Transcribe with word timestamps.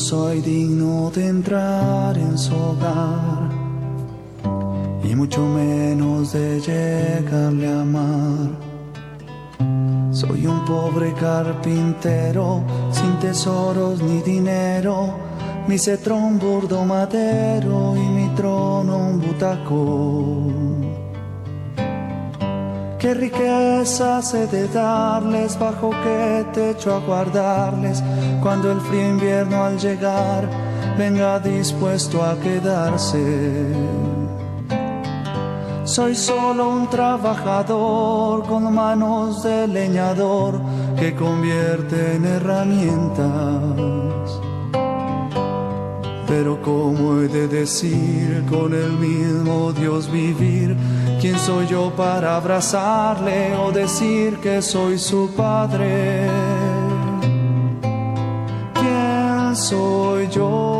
soy 0.00 0.40
digno 0.40 1.10
de 1.14 1.28
entrar 1.28 2.16
en 2.16 2.38
su 2.38 2.54
hogar, 2.54 3.50
y 5.04 5.14
mucho 5.14 5.42
menos 5.46 6.32
de 6.32 6.58
llegarle 6.58 7.68
a 7.68 7.82
amar. 7.82 8.48
Soy 10.14 10.46
un 10.46 10.64
pobre 10.64 11.12
carpintero, 11.12 12.62
sin 12.90 13.18
tesoros 13.20 14.00
ni 14.02 14.22
dinero, 14.22 15.14
mi 15.68 15.76
cetrón 15.78 16.38
burdo 16.38 16.82
madero 16.86 17.94
y 17.96 18.00
mi 18.08 18.28
trono 18.34 18.96
un 18.96 19.20
butacón. 19.20 20.69
Qué 23.00 23.14
riquezas 23.14 24.34
he 24.34 24.46
de 24.48 24.66
darles, 24.68 25.58
bajo 25.58 25.88
qué 25.88 26.44
techo 26.52 26.96
aguardarles, 26.96 28.04
cuando 28.42 28.70
el 28.70 28.78
frío 28.78 29.08
invierno 29.12 29.64
al 29.64 29.78
llegar 29.78 30.46
venga 30.98 31.38
dispuesto 31.40 32.22
a 32.22 32.38
quedarse. 32.38 33.64
Soy 35.84 36.14
solo 36.14 36.68
un 36.68 36.90
trabajador 36.90 38.44
con 38.46 38.70
manos 38.74 39.42
de 39.44 39.66
leñador 39.66 40.60
que 40.98 41.14
convierte 41.14 42.16
en 42.16 42.26
herramientas. 42.26 44.40
Pero 46.30 46.62
¿cómo 46.62 47.20
he 47.20 47.26
de 47.28 47.48
decir 47.48 48.44
con 48.48 48.72
el 48.72 48.92
mismo 48.92 49.72
Dios 49.72 50.08
vivir? 50.12 50.76
¿Quién 51.20 51.36
soy 51.36 51.66
yo 51.66 51.92
para 51.96 52.36
abrazarle 52.36 53.52
o 53.56 53.72
decir 53.72 54.36
que 54.36 54.62
soy 54.62 54.96
su 54.96 55.28
padre? 55.36 56.28
¿Quién 58.74 59.56
soy 59.56 60.28
yo? 60.28 60.79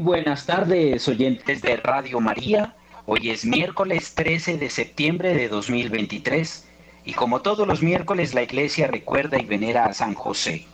buenas 0.00 0.46
tardes, 0.46 1.06
oyentes 1.08 1.60
de 1.60 1.76
Radio 1.76 2.20
María. 2.20 2.74
Hoy 3.04 3.28
es 3.30 3.44
miércoles 3.44 4.14
13 4.14 4.56
de 4.56 4.70
septiembre 4.70 5.34
de 5.34 5.50
2023 5.50 6.66
y 7.04 7.12
como 7.12 7.42
todos 7.42 7.68
los 7.68 7.82
miércoles 7.82 8.32
la 8.32 8.42
Iglesia 8.42 8.86
recuerda 8.86 9.38
y 9.38 9.44
venera 9.44 9.84
a 9.84 9.92
San 9.92 10.14
José. 10.14 10.66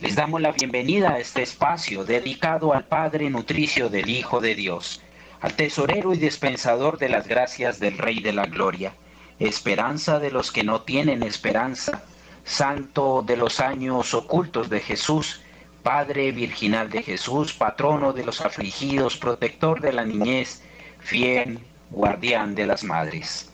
Les 0.00 0.14
damos 0.14 0.40
la 0.40 0.52
bienvenida 0.52 1.10
a 1.14 1.18
este 1.18 1.42
espacio 1.42 2.04
dedicado 2.04 2.72
al 2.72 2.84
Padre 2.84 3.28
Nutricio 3.28 3.88
del 3.88 4.08
Hijo 4.08 4.40
de 4.40 4.54
Dios, 4.54 5.00
al 5.40 5.54
tesorero 5.54 6.14
y 6.14 6.18
dispensador 6.18 6.96
de 6.98 7.08
las 7.08 7.26
gracias 7.26 7.80
del 7.80 7.98
Rey 7.98 8.20
de 8.20 8.32
la 8.34 8.46
Gloria, 8.46 8.94
esperanza 9.40 10.20
de 10.20 10.30
los 10.30 10.52
que 10.52 10.62
no 10.62 10.82
tienen 10.82 11.24
esperanza, 11.24 12.04
santo 12.44 13.24
de 13.26 13.36
los 13.36 13.58
años 13.58 14.14
ocultos 14.14 14.70
de 14.70 14.78
Jesús, 14.78 15.40
Padre 15.82 16.30
Virginal 16.32 16.90
de 16.90 17.02
Jesús, 17.02 17.54
patrono 17.54 18.12
de 18.12 18.22
los 18.24 18.42
afligidos, 18.42 19.16
protector 19.16 19.80
de 19.80 19.92
la 19.94 20.04
niñez, 20.04 20.62
fiel 20.98 21.60
guardián 21.90 22.54
de 22.54 22.66
las 22.66 22.84
madres. 22.84 23.50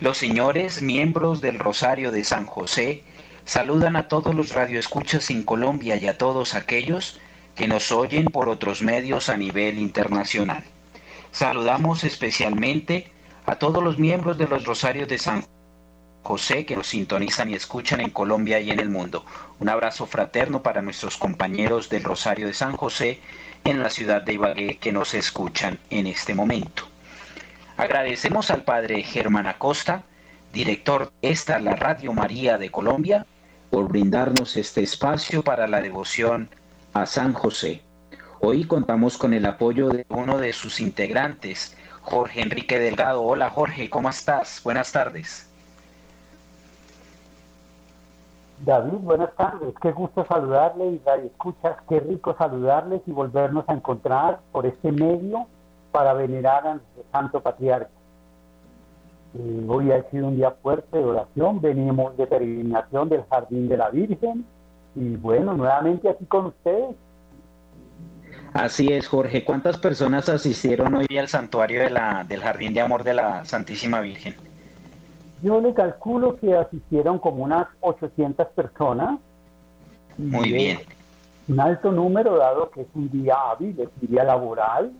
Los 0.00 0.16
señores, 0.16 0.80
miembros 0.80 1.40
del 1.40 1.58
Rosario 1.58 2.12
de 2.12 2.22
San 2.22 2.46
José, 2.46 3.02
saludan 3.44 3.96
a 3.96 4.06
todos 4.06 4.32
los 4.34 4.52
radioescuchas 4.54 5.28
en 5.30 5.42
Colombia 5.42 5.96
y 5.96 6.06
a 6.06 6.16
todos 6.18 6.54
aquellos 6.54 7.18
que 7.56 7.66
nos 7.66 7.90
oyen 7.90 8.26
por 8.26 8.48
otros 8.48 8.82
medios 8.82 9.28
a 9.28 9.36
nivel 9.36 9.78
internacional. 9.78 10.62
Saludamos 11.32 12.04
especialmente 12.04 13.10
a 13.44 13.56
todos 13.56 13.82
los 13.82 13.98
miembros 13.98 14.38
de 14.38 14.46
los 14.46 14.64
Rosarios 14.64 15.08
de 15.08 15.18
San 15.18 15.44
José, 16.26 16.66
que 16.66 16.74
nos 16.74 16.88
sintonizan 16.88 17.50
y 17.50 17.54
escuchan 17.54 18.00
en 18.00 18.10
Colombia 18.10 18.58
y 18.58 18.72
en 18.72 18.80
el 18.80 18.90
mundo. 18.90 19.24
Un 19.60 19.68
abrazo 19.68 20.06
fraterno 20.06 20.60
para 20.60 20.82
nuestros 20.82 21.16
compañeros 21.18 21.88
del 21.88 22.02
Rosario 22.02 22.48
de 22.48 22.52
San 22.52 22.76
José 22.76 23.20
en 23.62 23.80
la 23.80 23.90
ciudad 23.90 24.22
de 24.22 24.32
Ibagué 24.32 24.78
que 24.78 24.90
nos 24.90 25.14
escuchan 25.14 25.78
en 25.88 26.08
este 26.08 26.34
momento. 26.34 26.88
Agradecemos 27.76 28.50
al 28.50 28.64
padre 28.64 29.04
Germán 29.04 29.46
Acosta, 29.46 30.02
director 30.52 31.12
de 31.22 31.28
esta 31.30 31.60
la 31.60 31.76
Radio 31.76 32.12
María 32.12 32.58
de 32.58 32.72
Colombia, 32.72 33.24
por 33.70 33.86
brindarnos 33.86 34.56
este 34.56 34.82
espacio 34.82 35.44
para 35.44 35.68
la 35.68 35.80
devoción 35.80 36.50
a 36.92 37.06
San 37.06 37.34
José. 37.34 37.82
Hoy 38.40 38.64
contamos 38.64 39.16
con 39.16 39.32
el 39.32 39.46
apoyo 39.46 39.90
de 39.90 40.04
uno 40.08 40.38
de 40.38 40.52
sus 40.52 40.80
integrantes, 40.80 41.76
Jorge 42.02 42.40
Enrique 42.42 42.80
Delgado. 42.80 43.22
Hola 43.22 43.48
Jorge, 43.50 43.88
¿cómo 43.88 44.10
estás? 44.10 44.60
Buenas 44.64 44.90
tardes. 44.90 45.46
David, 48.64 48.98
buenas 49.00 49.34
tardes. 49.36 49.74
Qué 49.82 49.92
gusto 49.92 50.24
saludarle 50.26 50.86
y 50.86 51.02
Radio 51.04 51.26
Escuchas. 51.26 51.76
Qué 51.88 52.00
rico 52.00 52.34
saludarles 52.38 53.02
y 53.06 53.12
volvernos 53.12 53.64
a 53.68 53.74
encontrar 53.74 54.40
por 54.52 54.64
este 54.64 54.92
medio 54.92 55.46
para 55.92 56.14
venerar 56.14 56.66
a 56.66 56.78
Santo 57.12 57.40
Patriarca. 57.42 57.90
Eh, 59.38 59.64
hoy 59.68 59.92
ha 59.92 60.02
sido 60.10 60.28
un 60.28 60.36
día 60.36 60.50
fuerte 60.52 60.96
de 60.98 61.04
oración. 61.04 61.60
Venimos 61.60 62.16
de 62.16 62.26
peregrinación 62.26 63.08
del 63.10 63.24
Jardín 63.30 63.68
de 63.68 63.76
la 63.76 63.90
Virgen. 63.90 64.44
Y 64.94 65.16
bueno, 65.16 65.54
nuevamente 65.54 66.08
aquí 66.08 66.24
con 66.24 66.46
ustedes. 66.46 66.96
Así 68.54 68.90
es, 68.90 69.06
Jorge. 69.06 69.44
¿Cuántas 69.44 69.76
personas 69.76 70.30
asistieron 70.30 70.94
hoy 70.94 71.18
al 71.18 71.28
santuario 71.28 71.82
de 71.82 71.90
la, 71.90 72.24
del 72.26 72.40
Jardín 72.40 72.72
de 72.72 72.80
Amor 72.80 73.04
de 73.04 73.12
la 73.12 73.44
Santísima 73.44 74.00
Virgen? 74.00 74.34
Yo 75.42 75.60
le 75.60 75.74
calculo 75.74 76.36
que 76.36 76.54
asistieron 76.56 77.18
como 77.18 77.44
unas 77.44 77.66
800 77.80 78.46
personas. 78.48 79.18
Muy 80.16 80.50
bien. 80.52 80.78
Un 81.48 81.60
alto 81.60 81.92
número, 81.92 82.36
dado 82.36 82.70
que 82.70 82.82
es 82.82 82.88
un 82.94 83.10
día 83.10 83.34
hábil, 83.50 83.78
es 83.78 83.88
un 84.02 84.08
día 84.08 84.24
laboral, 84.24 84.92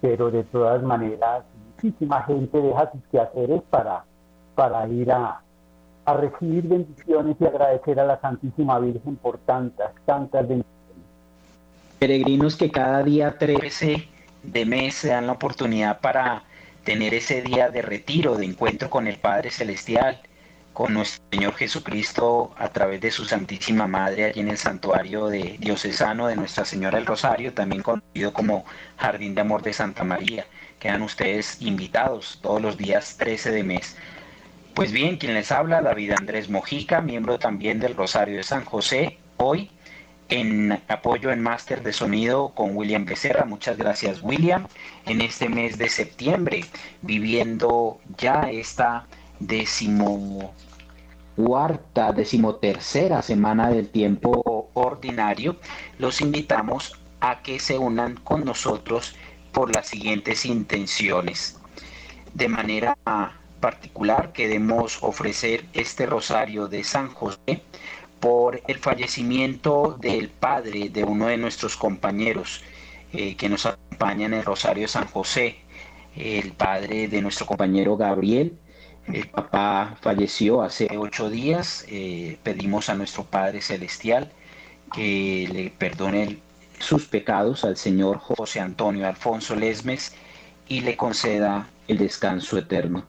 pero 0.00 0.30
de 0.30 0.44
todas 0.44 0.82
maneras, 0.82 1.44
muchísima 1.74 2.22
gente 2.22 2.62
deja 2.62 2.90
sus 2.92 3.02
quehaceres 3.10 3.62
para, 3.68 4.04
para 4.54 4.88
ir 4.88 5.10
a, 5.12 5.42
a 6.06 6.14
recibir 6.14 6.66
bendiciones 6.66 7.36
y 7.40 7.44
agradecer 7.44 8.00
a 8.00 8.06
la 8.06 8.20
Santísima 8.20 8.78
Virgen 8.78 9.16
por 9.16 9.38
tantas, 9.38 9.90
tantas 10.06 10.46
bendiciones. 10.48 10.72
Peregrinos 11.98 12.56
que 12.56 12.70
cada 12.70 13.02
día 13.02 13.36
13 13.36 14.08
de 14.44 14.66
mes 14.66 14.94
se 14.94 15.08
dan 15.08 15.26
la 15.26 15.32
oportunidad 15.34 16.00
para 16.00 16.42
tener 16.84 17.14
ese 17.14 17.42
día 17.42 17.68
de 17.70 17.82
retiro, 17.82 18.36
de 18.36 18.44
encuentro 18.44 18.90
con 18.90 19.06
el 19.06 19.16
Padre 19.16 19.50
Celestial, 19.50 20.20
con 20.72 20.94
nuestro 20.94 21.22
Señor 21.30 21.54
Jesucristo 21.54 22.54
a 22.56 22.68
través 22.68 23.00
de 23.00 23.10
su 23.10 23.24
Santísima 23.24 23.86
Madre 23.86 24.24
allí 24.24 24.40
en 24.40 24.48
el 24.48 24.56
santuario 24.58 25.26
de 25.26 25.56
diocesano 25.58 26.26
de 26.28 26.36
Nuestra 26.36 26.64
Señora 26.64 26.96
del 26.98 27.06
Rosario, 27.06 27.52
también 27.52 27.82
conocido 27.82 28.32
como 28.32 28.64
Jardín 28.96 29.34
de 29.34 29.42
Amor 29.42 29.62
de 29.62 29.72
Santa 29.74 30.02
María. 30.02 30.46
Quedan 30.80 31.02
ustedes 31.02 31.58
invitados 31.60 32.38
todos 32.42 32.60
los 32.60 32.76
días 32.76 33.16
13 33.16 33.50
de 33.50 33.62
mes. 33.62 33.96
Pues 34.74 34.90
bien, 34.90 35.18
quien 35.18 35.34
les 35.34 35.52
habla, 35.52 35.82
David 35.82 36.12
Andrés 36.12 36.48
Mojica, 36.48 37.02
miembro 37.02 37.38
también 37.38 37.78
del 37.78 37.94
Rosario 37.94 38.38
de 38.38 38.42
San 38.42 38.64
José, 38.64 39.18
hoy 39.36 39.70
en 40.28 40.72
apoyo 40.88 41.30
en 41.30 41.40
máster 41.42 41.82
de 41.82 41.92
sonido 41.92 42.52
con 42.54 42.74
William 42.76 43.04
Becerra. 43.04 43.44
Muchas 43.44 43.76
gracias 43.76 44.20
William. 44.22 44.66
En 45.06 45.20
este 45.20 45.48
mes 45.48 45.78
de 45.78 45.88
septiembre, 45.88 46.64
viviendo 47.02 47.98
ya 48.18 48.42
esta 48.50 49.06
decimocuarta, 49.40 52.12
decimotercera 52.12 53.20
semana 53.22 53.68
del 53.70 53.88
tiempo 53.88 54.70
ordinario, 54.74 55.56
los 55.98 56.20
invitamos 56.20 56.96
a 57.20 57.42
que 57.42 57.58
se 57.58 57.78
unan 57.78 58.14
con 58.16 58.44
nosotros 58.44 59.14
por 59.52 59.74
las 59.74 59.86
siguientes 59.88 60.46
intenciones. 60.46 61.58
De 62.32 62.46
manera 62.48 62.96
particular 63.60 64.30
queremos 64.32 64.98
ofrecer 65.02 65.64
este 65.72 66.06
rosario 66.06 66.66
de 66.68 66.82
San 66.84 67.08
José 67.12 67.62
por 68.22 68.62
el 68.68 68.78
fallecimiento 68.78 69.98
del 70.00 70.28
padre 70.28 70.90
de 70.90 71.02
uno 71.02 71.26
de 71.26 71.36
nuestros 71.36 71.76
compañeros 71.76 72.62
eh, 73.12 73.34
que 73.34 73.48
nos 73.48 73.66
acompaña 73.66 74.26
en 74.26 74.34
el 74.34 74.44
Rosario 74.44 74.82
de 74.82 74.88
San 74.88 75.06
José, 75.08 75.56
el 76.14 76.52
padre 76.52 77.08
de 77.08 77.20
nuestro 77.20 77.46
compañero 77.46 77.96
Gabriel. 77.96 78.56
El 79.08 79.26
papá 79.28 79.96
falleció 80.00 80.62
hace 80.62 80.86
ocho 80.96 81.30
días. 81.30 81.84
Eh, 81.88 82.38
pedimos 82.44 82.88
a 82.88 82.94
nuestro 82.94 83.24
Padre 83.24 83.60
Celestial 83.60 84.30
que 84.94 85.48
le 85.52 85.70
perdone 85.70 86.38
sus 86.78 87.06
pecados 87.06 87.64
al 87.64 87.76
señor 87.76 88.18
José 88.18 88.60
Antonio 88.60 89.08
Alfonso 89.08 89.56
Lesmes 89.56 90.14
y 90.68 90.82
le 90.82 90.96
conceda 90.96 91.66
el 91.88 91.98
descanso 91.98 92.56
eterno. 92.56 93.04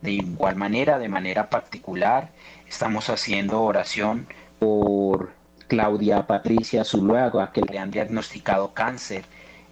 De 0.00 0.12
igual 0.12 0.56
manera, 0.56 0.98
de 0.98 1.10
manera 1.10 1.50
particular, 1.50 2.32
estamos 2.66 3.10
haciendo 3.10 3.60
oración 3.60 4.26
por 4.58 5.32
Claudia 5.68 6.26
Patricia 6.26 6.84
Zuluaga, 6.84 7.52
que 7.52 7.62
le 7.62 7.78
han 7.78 7.90
diagnosticado 7.90 8.72
cáncer. 8.72 9.24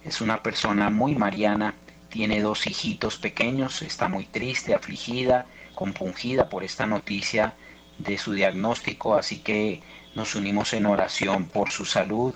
Es 0.03 0.21
una 0.21 0.43
persona 0.43 0.89
muy 0.89 1.15
mariana, 1.15 1.73
tiene 2.09 2.41
dos 2.41 2.67
hijitos 2.67 3.17
pequeños, 3.17 3.81
está 3.81 4.07
muy 4.07 4.25
triste, 4.25 4.73
afligida, 4.73 5.45
compungida 5.73 6.49
por 6.49 6.63
esta 6.63 6.85
noticia 6.85 7.53
de 7.97 8.17
su 8.17 8.33
diagnóstico, 8.33 9.15
así 9.15 9.39
que 9.39 9.81
nos 10.15 10.35
unimos 10.35 10.73
en 10.73 10.85
oración 10.85 11.45
por 11.45 11.71
su 11.71 11.85
salud, 11.85 12.33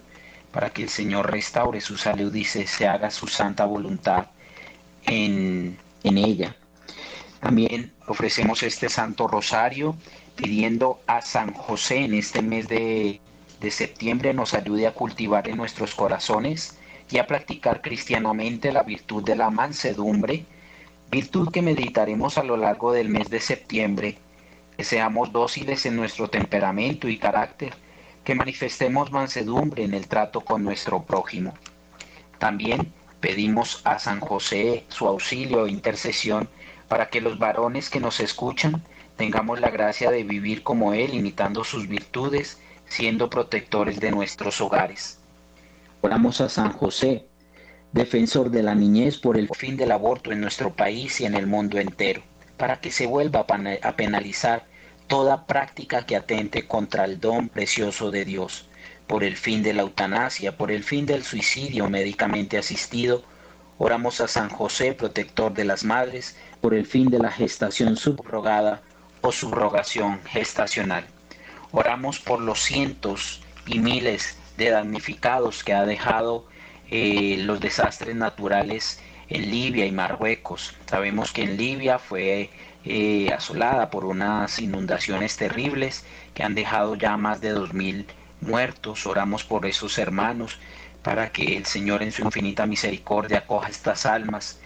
para 0.51 0.71
que 0.71 0.83
el 0.83 0.89
Señor 0.89 1.31
restaure 1.31 1.79
su 1.79 1.97
salud 1.97 2.33
y 2.33 2.43
se, 2.43 2.87
haga 2.87 3.11
su 3.11 3.27
santa 3.27 3.65
voluntad 3.65 4.27
en, 5.03 5.77
en 6.03 6.17
ella. 6.17 6.55
También 7.39 7.93
ofrecemos 8.07 8.63
este 8.63 8.89
Santo 8.89 9.27
Rosario 9.27 9.95
pidiendo 10.41 11.01
a 11.05 11.21
San 11.21 11.53
José 11.53 12.05
en 12.05 12.13
este 12.13 12.41
mes 12.41 12.69
de, 12.69 13.19
de 13.59 13.71
septiembre 13.71 14.33
nos 14.33 14.53
ayude 14.53 14.87
a 14.87 14.93
cultivar 14.93 15.49
en 15.49 15.57
nuestros 15.57 15.95
corazones 15.95 16.77
y 17.11 17.17
a 17.17 17.27
practicar 17.27 17.81
cristianamente 17.81 18.71
la 18.71 18.83
virtud 18.83 19.21
de 19.21 19.35
la 19.35 19.49
mansedumbre, 19.49 20.45
virtud 21.11 21.49
que 21.51 21.61
meditaremos 21.61 22.37
a 22.37 22.43
lo 22.45 22.55
largo 22.55 22.93
del 22.93 23.09
mes 23.09 23.29
de 23.29 23.41
septiembre, 23.41 24.17
que 24.77 24.85
seamos 24.85 25.33
dóciles 25.33 25.85
en 25.85 25.97
nuestro 25.97 26.29
temperamento 26.29 27.09
y 27.09 27.17
carácter, 27.17 27.73
que 28.23 28.33
manifestemos 28.33 29.11
mansedumbre 29.11 29.83
en 29.83 29.93
el 29.93 30.07
trato 30.07 30.39
con 30.39 30.63
nuestro 30.63 31.03
prójimo. 31.03 31.53
También 32.37 32.93
pedimos 33.19 33.81
a 33.83 33.99
San 33.99 34.21
José 34.21 34.85
su 34.87 35.05
auxilio 35.05 35.67
e 35.67 35.71
intercesión 35.71 36.47
para 36.87 37.09
que 37.09 37.19
los 37.19 37.39
varones 37.39 37.89
que 37.89 37.99
nos 37.99 38.21
escuchan 38.21 38.81
tengamos 39.19 39.59
la 39.59 39.69
gracia 39.69 40.11
de 40.11 40.23
vivir 40.23 40.63
como 40.63 40.93
Él, 40.93 41.13
imitando 41.13 41.65
sus 41.65 41.89
virtudes, 41.89 42.57
siendo 42.87 43.29
protectores 43.29 43.99
de 43.99 44.11
nuestros 44.11 44.61
hogares. 44.61 45.19
Oramos 45.99 46.39
a 46.39 46.47
San 46.47 46.71
José, 46.71 47.25
defensor 47.91 48.49
de 48.49 48.63
la 48.63 48.75
niñez 48.75 49.17
por 49.17 49.37
el 49.37 49.49
fin 49.49 49.75
del 49.75 49.91
aborto 49.91 50.31
en 50.31 50.39
nuestro 50.39 50.73
país 50.73 51.19
y 51.19 51.25
en 51.25 51.35
el 51.35 51.47
mundo 51.47 51.79
entero, 51.79 52.23
para 52.55 52.79
que 52.79 52.91
se 52.91 53.07
vuelva 53.07 53.41
a 53.81 53.95
penalizar 53.97 54.63
toda 55.07 55.45
práctica 55.45 56.05
que 56.05 56.15
atente 56.15 56.65
contra 56.65 57.03
el 57.03 57.19
don 57.19 57.49
precioso 57.49 58.11
de 58.11 58.23
Dios, 58.23 58.69
por 59.05 59.25
el 59.25 59.35
fin 59.35 59.61
de 59.63 59.73
la 59.73 59.81
eutanasia, 59.81 60.55
por 60.55 60.71
el 60.71 60.85
fin 60.85 61.05
del 61.05 61.25
suicidio 61.25 61.89
médicamente 61.89 62.57
asistido, 62.57 63.25
Oramos 63.81 64.19
a 64.21 64.27
San 64.29 64.49
José, 64.49 64.93
protector 64.93 65.53
de 65.53 65.63
las 65.63 65.83
madres, 65.85 66.35
por 66.61 66.73
el 66.73 66.85
fin 66.85 67.07
de 67.07 67.17
la 67.19 67.31
gestación 67.31 67.95
subrogada, 67.95 68.81
o 69.21 69.31
subrogación 69.31 70.21
gestacional. 70.25 71.05
Oramos 71.71 72.19
por 72.19 72.41
los 72.41 72.61
cientos 72.61 73.41
y 73.65 73.79
miles 73.79 74.37
de 74.57 74.69
damnificados 74.69 75.63
que 75.63 75.73
ha 75.73 75.85
dejado 75.85 76.45
eh, 76.89 77.37
los 77.41 77.59
desastres 77.59 78.15
naturales 78.15 78.99
en 79.27 79.51
Libia 79.51 79.85
y 79.85 79.91
Marruecos. 79.91 80.75
Sabemos 80.89 81.31
que 81.31 81.43
en 81.43 81.57
Libia 81.57 81.99
fue 81.99 82.49
eh, 82.83 83.29
asolada 83.31 83.89
por 83.91 84.05
unas 84.05 84.59
inundaciones 84.59 85.37
terribles 85.37 86.05
que 86.33 86.43
han 86.43 86.55
dejado 86.55 86.95
ya 86.95 87.15
más 87.17 87.41
de 87.41 87.55
2.000 87.55 88.05
muertos. 88.41 89.05
Oramos 89.05 89.43
por 89.43 89.65
esos 89.67 89.97
hermanos 89.99 90.57
para 91.03 91.31
que 91.31 91.55
el 91.57 91.65
Señor 91.65 92.01
en 92.03 92.11
su 92.11 92.23
infinita 92.23 92.65
misericordia 92.65 93.45
coja 93.45 93.69
estas 93.69 94.05
almas 94.05 94.59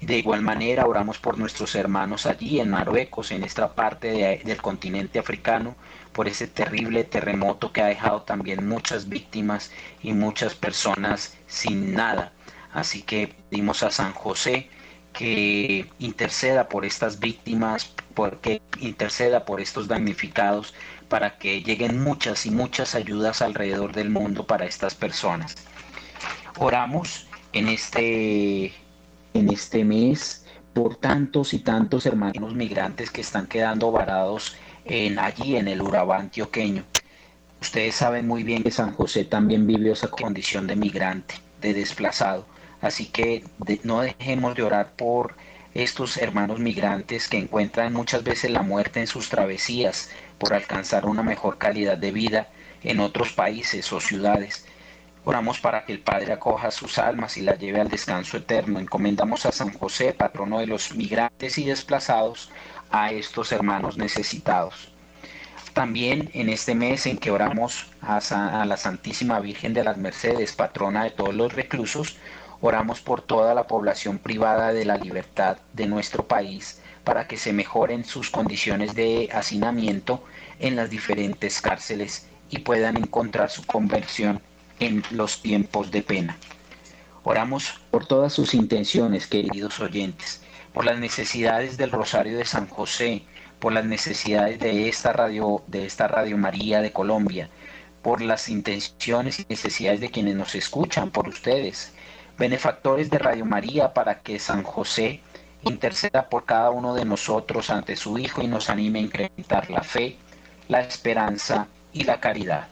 de 0.00 0.18
igual 0.18 0.42
manera, 0.42 0.86
oramos 0.86 1.18
por 1.18 1.38
nuestros 1.38 1.74
hermanos 1.74 2.26
allí 2.26 2.60
en 2.60 2.70
Marruecos, 2.70 3.30
en 3.30 3.42
esta 3.42 3.74
parte 3.74 4.40
del 4.44 4.60
continente 4.60 5.18
africano, 5.18 5.74
por 6.12 6.28
ese 6.28 6.46
terrible 6.46 7.04
terremoto 7.04 7.72
que 7.72 7.80
ha 7.80 7.86
dejado 7.86 8.22
también 8.22 8.68
muchas 8.68 9.08
víctimas 9.08 9.70
y 10.02 10.12
muchas 10.12 10.54
personas 10.54 11.36
sin 11.46 11.94
nada. 11.94 12.32
Así 12.72 13.02
que 13.02 13.34
pedimos 13.48 13.82
a 13.82 13.90
San 13.90 14.12
José 14.12 14.68
que 15.14 15.86
interceda 15.98 16.68
por 16.68 16.84
estas 16.84 17.18
víctimas, 17.18 17.90
porque 18.12 18.60
interceda 18.80 19.46
por 19.46 19.62
estos 19.62 19.88
damnificados, 19.88 20.74
para 21.08 21.38
que 21.38 21.62
lleguen 21.62 22.02
muchas 22.02 22.44
y 22.44 22.50
muchas 22.50 22.94
ayudas 22.94 23.40
alrededor 23.40 23.92
del 23.94 24.10
mundo 24.10 24.46
para 24.46 24.66
estas 24.66 24.94
personas. 24.94 25.54
Oramos 26.58 27.28
en 27.54 27.68
este 27.68 28.74
en 29.38 29.52
este 29.52 29.84
mes 29.84 30.44
por 30.72 30.96
tantos 30.96 31.54
y 31.54 31.58
tantos 31.60 32.06
hermanos 32.06 32.54
migrantes 32.54 33.10
que 33.10 33.20
están 33.20 33.46
quedando 33.46 33.92
varados 33.92 34.56
en 34.84 35.18
allí 35.18 35.56
en 35.56 35.68
el 35.68 35.82
Urabá 35.82 36.18
antioqueño. 36.18 36.84
Ustedes 37.60 37.94
saben 37.96 38.26
muy 38.28 38.42
bien 38.42 38.62
que 38.62 38.70
San 38.70 38.92
José 38.92 39.24
también 39.24 39.66
vivió 39.66 39.94
esa 39.94 40.08
condición 40.08 40.66
de 40.66 40.76
migrante, 40.76 41.34
de 41.60 41.74
desplazado. 41.74 42.46
Así 42.80 43.06
que 43.06 43.42
no 43.82 44.02
dejemos 44.02 44.54
de 44.54 44.62
orar 44.62 44.92
por 44.96 45.34
estos 45.74 46.16
hermanos 46.18 46.60
migrantes 46.60 47.28
que 47.28 47.38
encuentran 47.38 47.92
muchas 47.92 48.22
veces 48.22 48.50
la 48.50 48.62
muerte 48.62 49.00
en 49.00 49.06
sus 49.06 49.28
travesías 49.28 50.10
por 50.38 50.52
alcanzar 50.54 51.06
una 51.06 51.22
mejor 51.22 51.58
calidad 51.58 51.96
de 51.98 52.12
vida 52.12 52.48
en 52.82 53.00
otros 53.00 53.32
países 53.32 53.92
o 53.92 54.00
ciudades. 54.00 54.65
Oramos 55.28 55.58
para 55.58 55.84
que 55.84 55.92
el 55.92 55.98
Padre 55.98 56.32
acoja 56.34 56.70
sus 56.70 56.98
almas 56.98 57.36
y 57.36 57.40
las 57.42 57.58
lleve 57.58 57.80
al 57.80 57.88
descanso 57.88 58.36
eterno. 58.36 58.78
Encomendamos 58.78 59.44
a 59.44 59.50
San 59.50 59.72
José, 59.72 60.12
patrono 60.16 60.60
de 60.60 60.68
los 60.68 60.94
migrantes 60.94 61.58
y 61.58 61.64
desplazados, 61.64 62.52
a 62.92 63.10
estos 63.10 63.50
hermanos 63.50 63.98
necesitados. 63.98 64.92
También 65.72 66.30
en 66.32 66.48
este 66.48 66.76
mes 66.76 67.06
en 67.06 67.18
que 67.18 67.32
oramos 67.32 67.86
a, 68.02 68.18
a 68.62 68.64
la 68.66 68.76
Santísima 68.76 69.40
Virgen 69.40 69.74
de 69.74 69.82
las 69.82 69.96
Mercedes, 69.96 70.52
patrona 70.52 71.02
de 71.02 71.10
todos 71.10 71.34
los 71.34 71.52
reclusos, 71.52 72.18
oramos 72.60 73.00
por 73.00 73.20
toda 73.20 73.52
la 73.52 73.66
población 73.66 74.18
privada 74.18 74.72
de 74.72 74.84
la 74.84 74.96
libertad 74.96 75.58
de 75.72 75.88
nuestro 75.88 76.28
país 76.28 76.80
para 77.02 77.26
que 77.26 77.36
se 77.36 77.52
mejoren 77.52 78.04
sus 78.04 78.30
condiciones 78.30 78.94
de 78.94 79.28
hacinamiento 79.34 80.22
en 80.60 80.76
las 80.76 80.88
diferentes 80.88 81.60
cárceles 81.60 82.28
y 82.48 82.58
puedan 82.60 82.96
encontrar 82.96 83.50
su 83.50 83.66
conversión 83.66 84.40
en 84.80 85.02
los 85.10 85.40
tiempos 85.42 85.90
de 85.90 86.02
pena. 86.02 86.36
Oramos 87.24 87.80
por 87.90 88.06
todas 88.06 88.32
sus 88.32 88.54
intenciones, 88.54 89.26
queridos 89.26 89.80
oyentes, 89.80 90.42
por 90.72 90.84
las 90.84 90.98
necesidades 90.98 91.76
del 91.76 91.90
Rosario 91.90 92.38
de 92.38 92.44
San 92.44 92.68
José, 92.68 93.22
por 93.58 93.72
las 93.72 93.84
necesidades 93.84 94.60
de 94.60 94.88
esta 94.88 95.12
radio, 95.12 95.64
de 95.66 95.86
esta 95.86 96.06
Radio 96.08 96.36
María 96.36 96.80
de 96.82 96.92
Colombia, 96.92 97.48
por 98.02 98.20
las 98.20 98.48
intenciones 98.48 99.40
y 99.40 99.46
necesidades 99.48 100.00
de 100.00 100.10
quienes 100.10 100.36
nos 100.36 100.54
escuchan, 100.54 101.10
por 101.10 101.28
ustedes, 101.28 101.92
benefactores 102.38 103.10
de 103.10 103.18
Radio 103.18 103.44
María, 103.46 103.92
para 103.94 104.20
que 104.20 104.38
San 104.38 104.62
José 104.62 105.20
interceda 105.64 106.28
por 106.28 106.44
cada 106.44 106.70
uno 106.70 106.94
de 106.94 107.04
nosotros 107.06 107.70
ante 107.70 107.96
su 107.96 108.18
Hijo 108.18 108.42
y 108.42 108.46
nos 108.46 108.70
anime 108.70 109.00
a 109.00 109.02
incrementar 109.02 109.70
la 109.70 109.82
fe, 109.82 110.16
la 110.68 110.82
esperanza 110.82 111.66
y 111.92 112.04
la 112.04 112.20
caridad. 112.20 112.68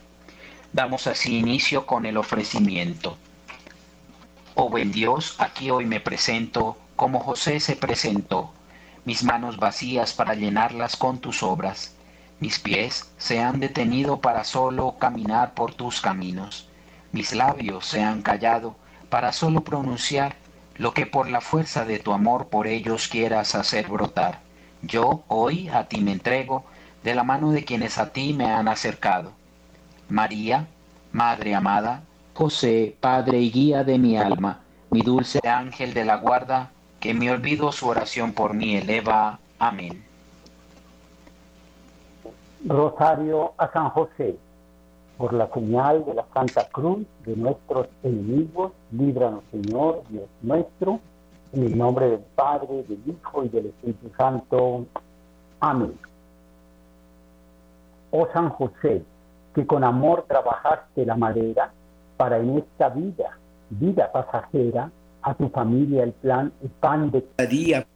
Damos 0.77 1.07
así 1.07 1.37
inicio 1.37 1.85
con 1.85 2.05
el 2.05 2.17
ofrecimiento. 2.17 3.17
Oh 4.55 4.67
buen 4.69 4.91
Dios, 4.91 5.35
aquí 5.37 5.69
hoy 5.71 5.85
me 5.85 6.01
presento 6.01 6.75
como 6.97 7.21
José 7.21 7.61
se 7.61 7.77
presentó, 7.77 8.51
mis 9.05 9.23
manos 9.23 9.55
vacías 9.55 10.11
para 10.11 10.35
llenarlas 10.35 10.97
con 10.97 11.19
tus 11.19 11.43
obras. 11.43 11.93
Mis 12.41 12.59
pies 12.59 13.09
se 13.17 13.39
han 13.39 13.61
detenido 13.61 14.19
para 14.19 14.43
solo 14.43 14.97
caminar 14.99 15.53
por 15.53 15.73
tus 15.73 16.01
caminos. 16.01 16.67
Mis 17.13 17.33
labios 17.33 17.85
se 17.85 18.03
han 18.03 18.21
callado 18.21 18.75
para 19.09 19.31
solo 19.31 19.61
pronunciar 19.61 20.35
lo 20.75 20.93
que 20.93 21.05
por 21.05 21.29
la 21.29 21.39
fuerza 21.39 21.85
de 21.85 21.99
tu 21.99 22.11
amor 22.11 22.49
por 22.49 22.67
ellos 22.67 23.07
quieras 23.07 23.55
hacer 23.55 23.87
brotar. 23.87 24.41
Yo 24.81 25.23
hoy 25.29 25.69
a 25.69 25.85
ti 25.87 26.01
me 26.01 26.11
entrego 26.11 26.65
de 27.01 27.15
la 27.15 27.23
mano 27.23 27.51
de 27.51 27.63
quienes 27.63 27.97
a 27.97 28.11
ti 28.11 28.33
me 28.33 28.51
han 28.51 28.67
acercado. 28.67 29.31
María, 30.09 30.67
Madre 31.11 31.55
amada, 31.55 32.03
José, 32.33 32.95
Padre 32.99 33.39
y 33.39 33.51
guía 33.51 33.83
de 33.83 33.97
mi 33.97 34.17
alma, 34.17 34.61
mi 34.91 35.01
dulce 35.01 35.39
ángel 35.47 35.93
de 35.93 36.03
la 36.05 36.17
guarda, 36.17 36.71
que 36.99 37.13
me 37.13 37.31
olvido 37.31 37.71
su 37.71 37.87
oración 37.87 38.33
por 38.33 38.53
mí 38.53 38.75
eleva. 38.75 39.39
Amén. 39.57 40.03
Rosario 42.67 43.53
a 43.57 43.71
San 43.71 43.89
José, 43.89 44.37
por 45.17 45.33
la 45.33 45.47
señal 45.53 46.03
de 46.05 46.13
la 46.15 46.25
Santa 46.33 46.67
Cruz 46.69 47.05
de 47.25 47.35
nuestros 47.37 47.87
enemigos, 48.03 48.73
líbranos 48.91 49.43
Señor, 49.51 50.03
Dios 50.09 50.27
nuestro, 50.41 50.99
en 51.53 51.63
el 51.63 51.77
nombre 51.77 52.09
del 52.09 52.19
Padre, 52.35 52.83
del 52.89 52.99
Hijo 53.19 53.43
y 53.45 53.49
del 53.49 53.67
Espíritu 53.67 54.11
Santo. 54.17 54.85
Amén. 55.61 55.93
Oh 58.11 58.27
San 58.33 58.49
José, 58.49 59.05
que 59.55 59.65
con 59.65 59.83
amor 59.85 60.25
trabajaste 60.27 61.05
la 61.05 61.15
madera 61.15 61.73
para 62.17 62.37
en 62.37 62.57
esta 62.57 62.89
vida, 62.89 63.39
vida 63.69 64.11
pasajera, 64.11 64.91
a 65.21 65.33
tu 65.33 65.49
familia 65.49 66.03
el 66.03 66.11
plan, 66.11 66.51
el 66.61 66.69
pan 66.69 67.09
de 67.09 67.25
cada 67.37 67.49
día. 67.49 67.87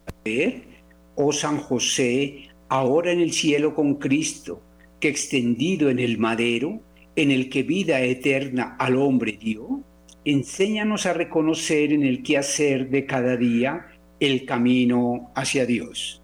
o 1.16 1.26
Oh 1.28 1.32
San 1.34 1.58
José, 1.60 2.50
ahora 2.70 3.12
en 3.12 3.20
el 3.20 3.34
cielo 3.34 3.76
con 3.76 3.96
Cristo, 3.96 4.62
que 5.02 5.10
extendido 5.10 5.90
en 5.92 6.00
el 6.00 6.18
madero, 6.18 6.80
en 7.18 7.30
el 7.30 7.50
que 7.50 7.62
vida 7.64 8.00
eterna 8.02 8.76
al 8.80 8.96
hombre 8.96 9.34
dio, 9.34 9.82
enséñanos 10.26 11.06
a 11.06 11.14
reconocer 11.14 11.92
en 11.92 12.04
el 12.04 12.24
quehacer 12.24 12.90
de 12.90 13.06
cada 13.06 13.36
día 13.36 13.86
el 14.22 14.46
camino 14.46 15.30
hacia 15.36 15.66
Dios. 15.68 16.22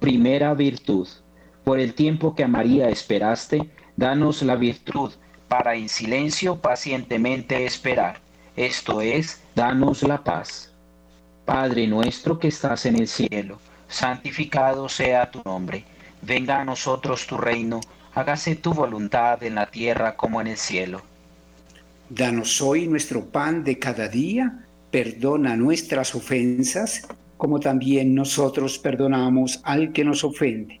Primera 0.00 0.52
virtud, 0.54 1.08
por 1.64 1.80
el 1.80 1.94
tiempo 1.94 2.34
que 2.36 2.44
a 2.44 2.48
María 2.48 2.90
esperaste, 2.90 3.62
danos 3.96 4.42
la 4.42 4.54
virtud 4.54 5.12
para 5.48 5.74
en 5.74 5.88
silencio 5.88 6.56
pacientemente 6.60 7.64
esperar. 7.64 8.20
Esto 8.54 9.00
es, 9.00 9.40
danos 9.56 10.02
la 10.02 10.22
paz. 10.22 10.70
Padre 11.46 11.86
nuestro 11.86 12.38
que 12.38 12.48
estás 12.48 12.84
en 12.86 12.96
el 12.96 13.08
cielo, 13.08 13.58
santificado 13.88 14.88
sea 14.90 15.30
tu 15.30 15.40
nombre. 15.44 15.84
Venga 16.22 16.60
a 16.60 16.64
nosotros 16.64 17.26
tu 17.26 17.36
reino, 17.38 17.80
hágase 18.14 18.56
tu 18.56 18.72
voluntad 18.74 19.42
en 19.42 19.54
la 19.56 19.66
tierra 19.70 20.16
como 20.16 20.40
en 20.42 20.48
el 20.48 20.56
cielo. 20.58 21.02
Danos 22.10 22.60
hoy 22.60 22.86
nuestro 22.86 23.24
pan 23.24 23.64
de 23.64 23.78
cada 23.78 24.08
día, 24.08 24.66
perdona 24.90 25.56
nuestras 25.56 26.14
ofensas, 26.14 27.06
como 27.38 27.58
también 27.58 28.14
nosotros 28.14 28.78
perdonamos 28.78 29.60
al 29.64 29.92
que 29.92 30.04
nos 30.04 30.22
ofende 30.24 30.80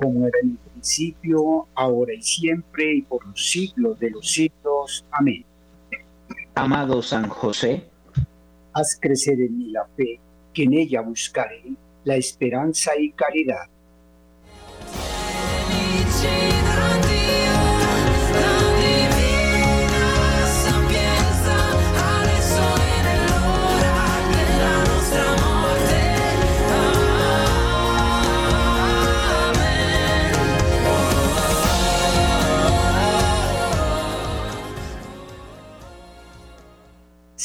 como 0.00 0.26
era 0.26 0.38
en 0.42 0.52
el 0.52 0.56
principio, 0.72 1.68
ahora 1.74 2.14
y 2.14 2.22
siempre, 2.22 2.94
y 2.96 3.02
por 3.02 3.24
los 3.26 3.50
siglos 3.50 3.98
de 3.98 4.10
los 4.10 4.28
siglos. 4.30 5.04
Amén. 5.10 5.44
Amado 6.54 7.02
San 7.02 7.28
José, 7.28 7.84
haz 8.72 8.98
crecer 8.98 9.38
en 9.40 9.58
mí 9.58 9.70
la 9.70 9.86
fe, 9.96 10.18
que 10.54 10.62
en 10.64 10.72
ella 10.74 11.02
buscaré 11.02 11.64
la 12.04 12.16
esperanza 12.16 12.92
y 12.98 13.10
caridad. 13.12 13.66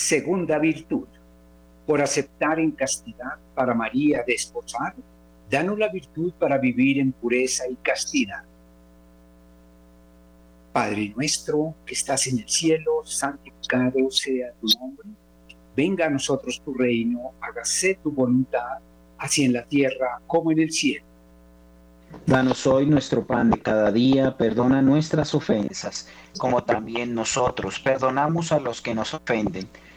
Segunda 0.07 0.59
virtud, 0.59 1.07
por 1.88 2.00
aceptar 2.00 2.59
en 2.59 2.69
castidad 2.71 3.39
para 3.55 3.74
María 3.74 4.24
desposar, 4.25 4.93
danos 5.50 5.79
la 5.79 5.88
virtud 5.89 6.31
para 6.38 6.59
vivir 6.59 7.00
en 7.00 7.12
pureza 7.12 7.63
y 7.67 7.74
castidad. 7.77 8.43
Padre 10.71 11.12
nuestro 11.15 11.74
que 11.85 11.95
estás 11.95 12.27
en 12.27 12.38
el 12.39 12.47
cielo, 12.47 13.03
santificado 13.03 14.12
sea 14.12 14.51
tu 14.62 14.67
nombre, 14.79 15.07
venga 15.75 16.05
a 16.05 16.09
nosotros 16.12 16.62
tu 16.63 16.75
reino, 16.75 17.31
hágase 17.41 17.97
tu 18.03 18.12
voluntad, 18.12 18.77
así 19.17 19.43
en 19.45 19.53
la 19.53 19.63
tierra 19.65 20.21
como 20.27 20.51
en 20.51 20.59
el 20.59 20.71
cielo. 20.71 21.05
Danos 22.27 22.67
hoy 22.67 22.85
nuestro 22.85 23.25
pan 23.25 23.50
de 23.50 23.59
cada 23.59 23.91
día, 23.91 24.38
perdona 24.38 24.83
nuestras 24.83 25.33
ofensas, 25.33 26.07
como 26.38 26.63
también 26.63 27.15
nosotros 27.15 27.79
perdonamos 27.79 28.51
a 28.51 28.59
los 28.59 28.81
que 28.83 28.93
nos 28.93 29.12
ofenden 29.15 29.67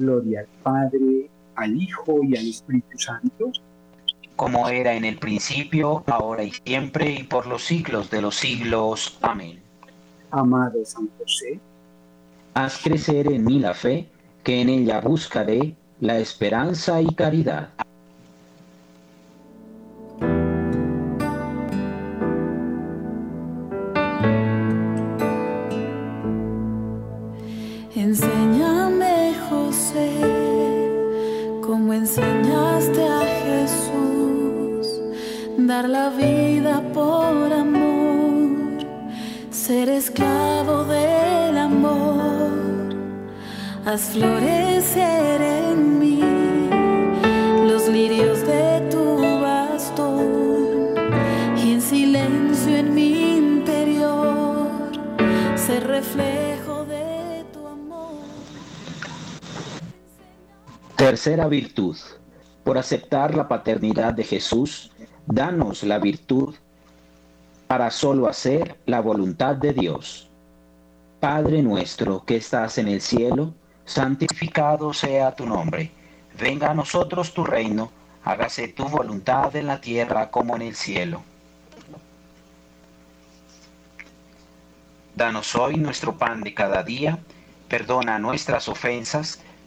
gloria 0.00 0.40
al 0.40 0.48
Padre, 0.62 1.28
al 1.56 1.76
Hijo 1.80 2.22
y 2.24 2.36
al 2.36 2.48
Espíritu 2.48 2.98
Santo. 2.98 3.52
Como 4.34 4.68
era 4.68 4.94
en 4.94 5.04
el 5.04 5.18
principio, 5.18 6.02
ahora 6.06 6.42
y 6.42 6.50
siempre, 6.50 7.10
y 7.12 7.24
por 7.24 7.46
los 7.46 7.62
siglos 7.64 8.10
de 8.10 8.22
los 8.22 8.36
siglos. 8.36 9.18
Amén. 9.20 9.60
Amado 10.30 10.82
San 10.84 11.08
José, 11.18 11.60
haz 12.54 12.78
crecer 12.82 13.30
en 13.30 13.44
mí 13.44 13.58
la 13.58 13.74
fe, 13.74 14.08
que 14.42 14.62
en 14.62 14.70
ella 14.70 15.00
buscaré 15.02 15.76
la 16.00 16.18
esperanza 16.18 17.02
y 17.02 17.14
caridad. 17.14 17.68
como 31.80 31.94
enseñaste 31.94 33.02
a 33.06 33.20
Jesús 33.40 34.86
dar 35.60 35.88
la 35.88 36.10
vida 36.10 36.82
por 36.92 37.50
amor, 37.50 38.84
ser 39.50 39.88
esclavo 39.88 40.84
del 40.84 41.56
amor, 41.56 42.60
haz 43.86 44.10
florecer 44.12 45.40
en 45.40 45.98
mí 45.98 46.19
virtud, 61.48 61.96
por 62.64 62.76
aceptar 62.78 63.34
la 63.34 63.46
paternidad 63.48 64.14
de 64.14 64.24
Jesús, 64.24 64.90
danos 65.26 65.82
la 65.82 65.98
virtud 65.98 66.54
para 67.66 67.90
solo 67.90 68.26
hacer 68.28 68.76
la 68.86 69.00
voluntad 69.00 69.56
de 69.56 69.72
Dios. 69.72 70.28
Padre 71.20 71.62
nuestro 71.62 72.24
que 72.24 72.36
estás 72.36 72.78
en 72.78 72.88
el 72.88 73.00
cielo, 73.00 73.52
santificado 73.84 74.92
sea 74.92 75.32
tu 75.34 75.46
nombre. 75.46 75.90
Venga 76.38 76.70
a 76.70 76.74
nosotros 76.74 77.34
tu 77.34 77.44
reino, 77.44 77.90
hágase 78.24 78.68
tu 78.68 78.84
voluntad 78.88 79.54
en 79.56 79.66
la 79.66 79.80
tierra 79.80 80.30
como 80.30 80.56
en 80.56 80.62
el 80.62 80.74
cielo. 80.74 81.22
Danos 85.14 85.54
hoy 85.54 85.76
nuestro 85.76 86.16
pan 86.16 86.40
de 86.40 86.54
cada 86.54 86.82
día, 86.82 87.18
perdona 87.68 88.18
nuestras 88.18 88.68
ofensas, 88.68 89.40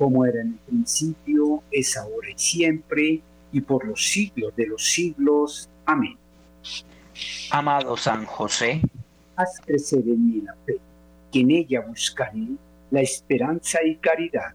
como 0.00 0.24
era 0.24 0.40
en 0.40 0.52
el 0.52 0.58
principio, 0.60 1.62
es 1.70 1.94
ahora 1.98 2.30
y 2.30 2.38
siempre, 2.38 3.20
y 3.52 3.60
por 3.60 3.86
los 3.86 4.02
siglos 4.08 4.56
de 4.56 4.66
los 4.66 4.82
siglos. 4.82 5.68
Amén. 5.84 6.16
Amado 7.50 7.98
San 7.98 8.24
José, 8.24 8.80
haz 9.36 9.60
crecer 9.62 9.98
en 10.06 10.26
mí 10.26 10.40
la 10.40 10.54
fe, 10.64 10.78
que 11.30 11.40
en 11.40 11.50
ella 11.50 11.82
buscaré 11.86 12.46
la 12.90 13.02
esperanza 13.02 13.78
y 13.84 13.96
caridad. 13.96 14.54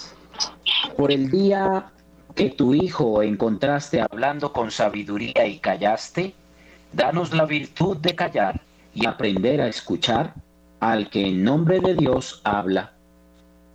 Por 0.97 1.11
el 1.11 1.29
día 1.31 1.85
que 2.35 2.49
tu 2.49 2.73
Hijo 2.73 3.21
encontraste 3.23 4.01
hablando 4.01 4.51
con 4.51 4.69
sabiduría 4.69 5.45
y 5.45 5.59
callaste, 5.59 6.33
danos 6.91 7.33
la 7.33 7.45
virtud 7.45 7.97
de 7.97 8.15
callar 8.15 8.61
y 8.93 9.05
aprender 9.05 9.61
a 9.61 9.67
escuchar 9.67 10.33
al 10.79 11.09
que 11.09 11.25
en 11.27 11.43
nombre 11.43 11.79
de 11.79 11.95
Dios 11.95 12.41
habla. 12.43 12.93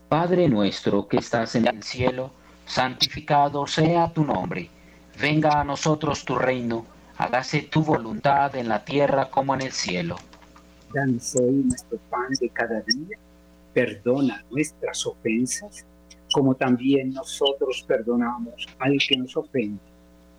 Padre 0.09 0.49
nuestro 0.49 1.07
que 1.09 1.19
estás 1.19 1.55
en 1.55 1.67
el 1.67 1.83
cielo, 1.83 2.31
santificado 2.67 3.67
sea 3.67 4.13
tu 4.13 4.25
nombre. 4.25 4.71
Venga 5.21 5.61
a 5.61 5.65
nosotros 5.65 6.25
tu 6.25 6.35
reino, 6.37 6.85
hágase 7.17 7.63
tu 7.63 7.83
voluntad 7.83 8.55
en 8.57 8.69
la 8.69 8.85
tierra 8.85 9.31
como 9.31 9.55
en 9.55 9.63
el 9.63 9.73
cielo. 9.73 10.17
Danos 10.93 11.35
hoy 11.37 11.65
nuestro 11.67 11.99
pan 12.11 12.29
de 12.41 12.49
cada 12.51 12.81
día, 12.83 13.19
perdona 13.73 14.45
nuestras 14.51 15.05
ofensas, 15.07 15.85
como 16.33 16.55
también 16.55 17.13
nosotros 17.13 17.85
perdonamos 17.87 18.67
al 18.79 18.99
que 19.07 19.17
nos 19.17 19.37
ofende. 19.37 19.81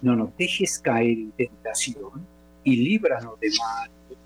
No 0.02 0.16
nos 0.16 0.36
dejes 0.38 0.80
caer 0.80 1.18
en 1.18 1.32
tentación 1.32 2.26
y 2.64 2.76
líbranos 2.76 3.40
de 3.40 3.50
mal. 3.58 3.90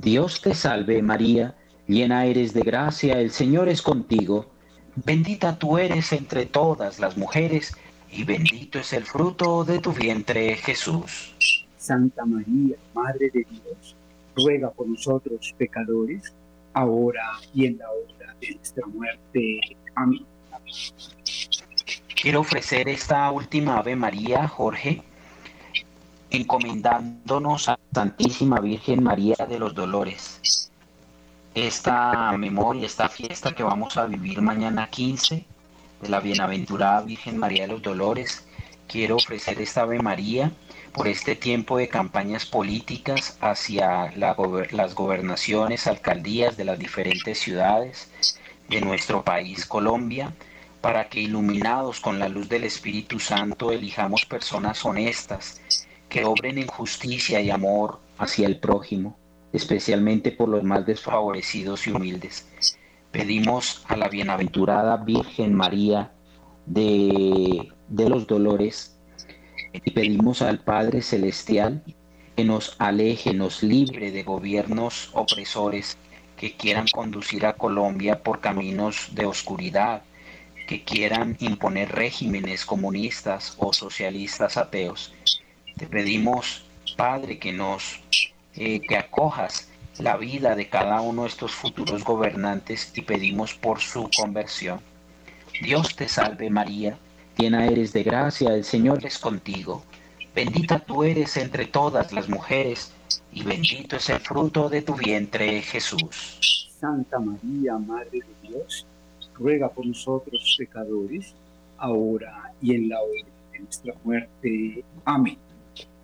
Dios 0.00 0.40
te 0.40 0.54
salve 0.54 1.02
María, 1.02 1.56
llena 1.88 2.24
eres 2.24 2.54
de 2.54 2.60
gracia, 2.60 3.18
el 3.20 3.32
Señor 3.32 3.68
es 3.68 3.82
contigo, 3.82 4.46
bendita 5.04 5.58
tú 5.58 5.76
eres 5.76 6.12
entre 6.12 6.46
todas 6.46 7.00
las 7.00 7.16
mujeres, 7.18 7.74
y 8.08 8.22
bendito 8.22 8.78
es 8.78 8.92
el 8.92 9.02
fruto 9.04 9.64
de 9.64 9.80
tu 9.80 9.92
vientre 9.92 10.54
Jesús. 10.54 11.66
Santa 11.76 12.24
María, 12.24 12.76
Madre 12.94 13.28
de 13.34 13.44
Dios, 13.50 13.96
ruega 14.36 14.70
por 14.70 14.86
nosotros 14.86 15.52
pecadores, 15.58 16.32
ahora 16.74 17.32
y 17.52 17.66
en 17.66 17.78
la 17.78 17.86
hora 17.90 18.36
de 18.40 18.54
nuestra 18.54 18.86
muerte. 18.86 19.60
Amén. 19.96 20.24
Quiero 22.22 22.40
ofrecer 22.40 22.88
esta 22.88 23.28
última 23.32 23.78
Ave 23.78 23.96
María, 23.96 24.46
Jorge, 24.46 25.02
encomendándonos 26.30 27.68
a 27.68 27.78
Santísima 27.92 28.60
Virgen 28.60 29.02
María 29.02 29.36
de 29.48 29.58
los 29.58 29.74
Dolores. 29.74 30.70
Esta 31.54 32.32
memoria, 32.36 32.86
esta 32.86 33.08
fiesta 33.08 33.52
que 33.52 33.62
vamos 33.62 33.96
a 33.96 34.06
vivir 34.06 34.42
mañana 34.42 34.88
15 34.90 35.44
de 36.02 36.08
la 36.08 36.20
Bienaventurada 36.20 37.00
Virgen 37.00 37.38
María 37.38 37.62
de 37.62 37.68
los 37.72 37.82
Dolores, 37.82 38.46
quiero 38.86 39.16
ofrecer 39.16 39.60
esta 39.60 39.82
Ave 39.82 40.00
María 40.00 40.52
por 40.92 41.08
este 41.08 41.34
tiempo 41.34 41.78
de 41.78 41.88
campañas 41.88 42.44
políticas 42.46 43.36
hacia 43.40 44.12
las 44.16 44.94
gobernaciones, 44.94 45.86
alcaldías 45.86 46.56
de 46.56 46.64
las 46.64 46.78
diferentes 46.78 47.38
ciudades 47.38 48.08
de 48.68 48.80
nuestro 48.82 49.22
país 49.24 49.64
Colombia, 49.64 50.32
para 50.82 51.08
que 51.08 51.20
iluminados 51.20 52.00
con 52.00 52.18
la 52.18 52.28
luz 52.28 52.48
del 52.50 52.64
Espíritu 52.64 53.18
Santo 53.18 53.72
elijamos 53.72 54.24
personas 54.26 54.84
honestas 54.84 55.60
que 56.08 56.24
obren 56.24 56.58
en 56.58 56.66
justicia 56.66 57.40
y 57.40 57.50
amor 57.50 58.00
hacia 58.18 58.46
el 58.46 58.58
prójimo, 58.58 59.16
especialmente 59.52 60.32
por 60.32 60.48
los 60.48 60.62
más 60.64 60.86
desfavorecidos 60.86 61.86
y 61.86 61.90
humildes. 61.90 62.48
Pedimos 63.12 63.84
a 63.88 63.96
la 63.96 64.08
bienaventurada 64.08 64.96
Virgen 64.98 65.54
María 65.54 66.12
de, 66.66 67.70
los 67.90 68.26
Dolores 68.26 68.96
y 69.72 69.90
pedimos 69.90 70.42
al 70.42 70.60
Padre 70.62 71.02
Celestial 71.02 71.82
que 72.36 72.44
nos 72.44 72.76
aleje, 72.78 73.34
nos 73.34 73.62
libre 73.62 74.10
de 74.10 74.22
gobiernos 74.22 75.10
opresores 75.14 75.96
que 76.36 76.56
quieran 76.56 76.86
conducir 76.92 77.44
a 77.46 77.54
Colombia 77.56 78.22
por 78.22 78.40
caminos 78.40 79.08
de 79.12 79.26
oscuridad, 79.26 80.02
que 80.68 80.84
quieran 80.84 81.36
imponer 81.40 81.90
regímenes 81.90 82.64
comunistas 82.64 83.54
o 83.58 83.72
socialistas 83.72 84.56
ateos 84.56 85.12
te 85.78 85.86
pedimos, 85.86 86.64
Padre, 86.96 87.38
que 87.38 87.52
nos, 87.52 88.00
eh, 88.56 88.80
que 88.80 88.96
acojas 88.96 89.68
la 90.00 90.16
vida 90.16 90.56
de 90.56 90.68
cada 90.68 91.00
uno 91.00 91.22
de 91.22 91.28
estos 91.28 91.52
futuros 91.52 92.02
gobernantes 92.02 92.92
y 92.96 93.02
pedimos 93.02 93.54
por 93.54 93.78
su 93.78 94.10
conversión. 94.20 94.80
Dios 95.62 95.94
te 95.94 96.08
salve 96.08 96.50
María, 96.50 96.98
llena 97.36 97.64
eres 97.68 97.92
de 97.92 98.02
gracia, 98.02 98.54
el 98.54 98.64
Señor 98.64 99.06
es 99.06 99.18
contigo. 99.20 99.84
Bendita 100.34 100.80
tú 100.80 101.04
eres 101.04 101.36
entre 101.36 101.66
todas 101.66 102.12
las 102.12 102.28
mujeres, 102.28 102.92
y 103.32 103.44
bendito 103.44 103.96
es 103.98 104.08
el 104.08 104.18
fruto 104.18 104.68
de 104.68 104.82
tu 104.82 104.94
vientre, 104.96 105.62
Jesús. 105.62 106.72
Santa 106.80 107.20
María, 107.20 107.78
Madre 107.78 108.10
de 108.42 108.48
Dios, 108.48 108.84
ruega 109.34 109.68
por 109.68 109.86
nosotros 109.86 110.56
pecadores, 110.58 111.34
ahora 111.76 112.50
y 112.60 112.74
en 112.74 112.88
la 112.88 113.00
hora 113.00 113.22
de 113.52 113.58
nuestra 113.60 113.94
muerte. 114.02 114.82
Amén. 115.04 115.38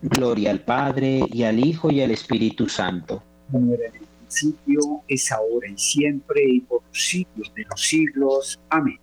Gloria 0.07 0.51
al 0.51 0.61
Padre 0.61 1.23
y 1.33 1.45
al 1.45 1.59
Hijo 1.65 1.91
y 1.91 2.03
al 2.03 2.11
Espíritu 2.11 2.69
Santo. 2.69 3.23
Como 3.51 3.73
era 3.73 3.87
en 3.87 3.95
el 3.95 4.01
principio, 4.19 5.01
es 5.09 5.33
ahora 5.33 5.67
y 5.69 5.79
siempre 5.79 6.43
y 6.47 6.61
por 6.61 6.83
los 6.83 7.07
siglos 7.09 7.51
de 7.55 7.65
los 7.71 7.81
siglos. 7.81 8.61
Amén. 8.69 8.99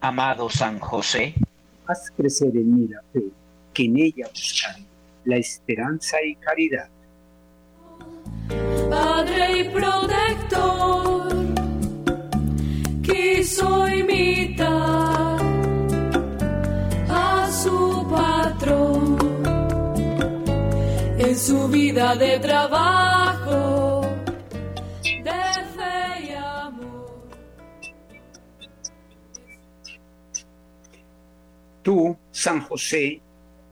Amado 0.00 0.50
San 0.50 0.78
José, 0.80 1.34
haz 1.86 2.10
crecer 2.16 2.50
en 2.56 2.74
mí 2.74 2.88
la 2.88 3.00
fe, 3.12 3.22
que 3.72 3.84
en 3.84 3.98
ella 3.98 4.28
buscaré 4.32 4.84
la 5.24 5.36
esperanza 5.36 6.16
y 6.24 6.34
caridad. 6.36 6.88
Padre 8.90 9.60
y 9.60 9.68
protector, 9.70 11.28
que 13.04 13.44
soy 13.44 14.02
mi 14.02 14.56
su 21.48 21.66
vida 21.66 22.14
de 22.14 22.38
trabajo, 22.40 24.02
de 25.02 25.30
fe 25.30 26.24
y 26.26 26.30
amor. 26.32 27.26
Tú, 31.80 32.18
San 32.32 32.60
José, 32.60 33.22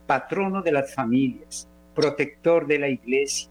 patrono 0.07 0.63
de 0.63 0.73
las 0.73 0.95
familias, 0.95 1.69
protector 1.95 2.67
de 2.67 2.79
la 2.79 2.89
iglesia, 2.89 3.51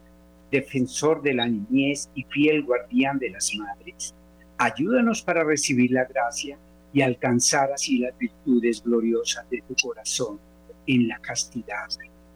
defensor 0.50 1.22
de 1.22 1.32
la 1.34 1.46
niñez 1.46 2.10
y 2.16 2.24
fiel 2.24 2.64
guardián 2.64 3.20
de 3.20 3.30
las 3.30 3.52
madres, 3.54 4.12
ayúdanos 4.58 5.22
para 5.22 5.44
recibir 5.44 5.92
la 5.92 6.02
gracia 6.04 6.58
y 6.92 7.00
alcanzar 7.00 7.70
así 7.72 8.00
las 8.00 8.18
virtudes 8.18 8.82
gloriosas 8.82 9.48
de 9.50 9.62
tu 9.68 9.76
corazón 9.86 10.40
en 10.88 11.06
la 11.06 11.18
castidad, 11.20 11.86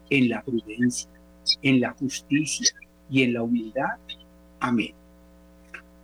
en 0.09 0.29
la 0.29 0.41
prudencia 0.43 1.11
en 1.63 1.81
la 1.81 1.93
justicia 1.93 2.77
y 3.09 3.23
en 3.23 3.35
la 3.35 3.43
humildad. 3.43 3.97
Amén. 4.61 4.95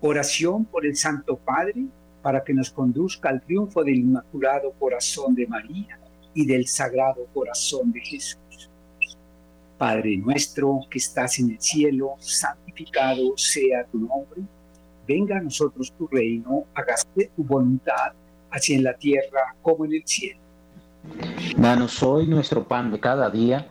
Oración 0.01 0.65
por 0.65 0.87
el 0.87 0.97
Santo 0.97 1.37
Padre 1.37 1.87
para 2.23 2.43
que 2.43 2.55
nos 2.55 2.71
conduzca 2.71 3.29
al 3.29 3.41
triunfo 3.43 3.85
del 3.85 3.97
Inmaculado 3.97 4.73
Corazón 4.73 5.35
de 5.35 5.47
María 5.47 5.99
y 6.35 6.45
del 6.45 6.67
Sagrado 6.67 7.27
Corazón 7.33 7.93
de 7.93 8.01
Jesús. 8.01 8.39
Padre 9.79 10.17
nuestro 10.17 10.81
que 10.91 10.99
estás 10.99 11.39
en 11.39 11.51
el 11.51 11.61
cielo, 11.61 12.13
santificado 12.19 13.35
sea 13.37 13.85
tu 13.87 13.99
nombre. 13.99 14.41
Venga 15.07 15.37
a 15.39 15.41
nosotros 15.41 15.93
tu 15.97 16.09
reino, 16.09 16.65
hágase 16.75 17.31
tu 17.37 17.45
voluntad, 17.45 18.13
así 18.51 18.75
en 18.75 18.85
la 18.85 18.95
tierra 18.95 19.55
como 19.63 19.85
en 19.85 19.95
el 19.95 20.03
cielo. 20.05 20.41
Danos 21.57 22.03
hoy 22.03 22.27
nuestro 22.27 22.67
pan 22.67 22.91
de 22.91 22.99
cada 22.99 23.31
día 23.31 23.71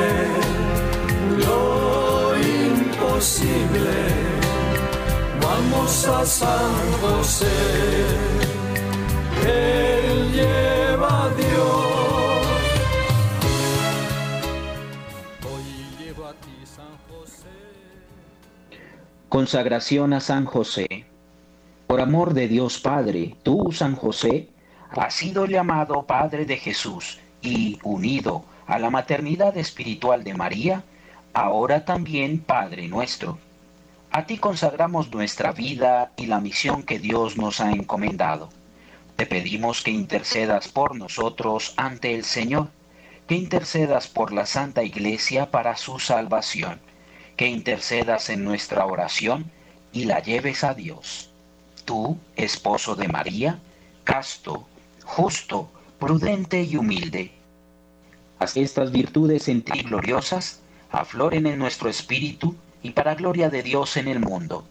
lo 1.37 2.35
imposible. 2.37 4.05
Vamos 5.41 6.07
a 6.07 6.25
San 6.25 6.91
José, 7.01 7.45
Él 9.45 10.31
lleva 10.33 11.25
a 11.25 11.29
Dios. 11.29 12.45
Hoy 15.51 15.97
llevo 16.05 16.25
a 16.27 16.33
ti, 16.33 16.55
San 16.65 16.97
José. 17.09 17.51
Consagración 19.29 20.13
a 20.13 20.19
San 20.21 20.45
José. 20.45 20.87
Por 21.87 21.99
amor 22.01 22.33
de 22.33 22.47
Dios 22.47 22.79
Padre, 22.79 23.35
tú, 23.43 23.71
San 23.71 23.95
José, 23.95 24.49
has 24.91 25.13
sido 25.13 25.45
llamado 25.45 26.03
Padre 26.03 26.45
de 26.45 26.55
Jesús 26.57 27.19
y 27.41 27.77
unido 27.83 28.43
a 28.67 28.79
la 28.79 28.89
maternidad 28.89 29.57
espiritual 29.57 30.23
de 30.23 30.33
María, 30.33 30.83
ahora 31.33 31.85
también 31.85 32.39
Padre 32.39 32.87
nuestro. 32.87 33.37
A 34.11 34.25
ti 34.25 34.37
consagramos 34.37 35.11
nuestra 35.11 35.51
vida 35.51 36.11
y 36.17 36.27
la 36.27 36.39
misión 36.39 36.83
que 36.83 36.99
Dios 36.99 37.35
nos 37.37 37.59
ha 37.59 37.71
encomendado. 37.71 38.49
Te 39.15 39.25
pedimos 39.25 39.81
que 39.81 39.91
intercedas 39.91 40.67
por 40.67 40.95
nosotros 40.95 41.73
ante 41.77 42.13
el 42.13 42.23
Señor, 42.23 42.69
que 43.27 43.35
intercedas 43.35 44.07
por 44.07 44.31
la 44.31 44.45
Santa 44.45 44.83
Iglesia 44.83 45.49
para 45.49 45.75
su 45.77 45.99
salvación, 45.99 46.79
que 47.37 47.47
intercedas 47.47 48.29
en 48.29 48.43
nuestra 48.43 48.85
oración 48.85 49.49
y 49.91 50.05
la 50.05 50.19
lleves 50.21 50.63
a 50.63 50.73
Dios. 50.73 51.29
Tú, 51.85 52.17
esposo 52.35 52.95
de 52.95 53.07
María, 53.07 53.59
casto, 54.03 54.67
justo, 55.03 55.69
prudente 55.99 56.63
y 56.63 56.77
humilde, 56.77 57.31
estas 58.55 58.91
virtudes 58.91 59.47
en 59.47 59.61
ti 59.61 59.81
gloriosas 59.83 60.59
afloren 60.91 61.47
en 61.47 61.57
nuestro 61.57 61.89
espíritu 61.89 62.55
y 62.83 62.91
para 62.91 63.15
gloria 63.15 63.49
de 63.49 63.63
Dios 63.63 63.95
en 63.95 64.09
el 64.09 64.19
mundo. 64.19 64.65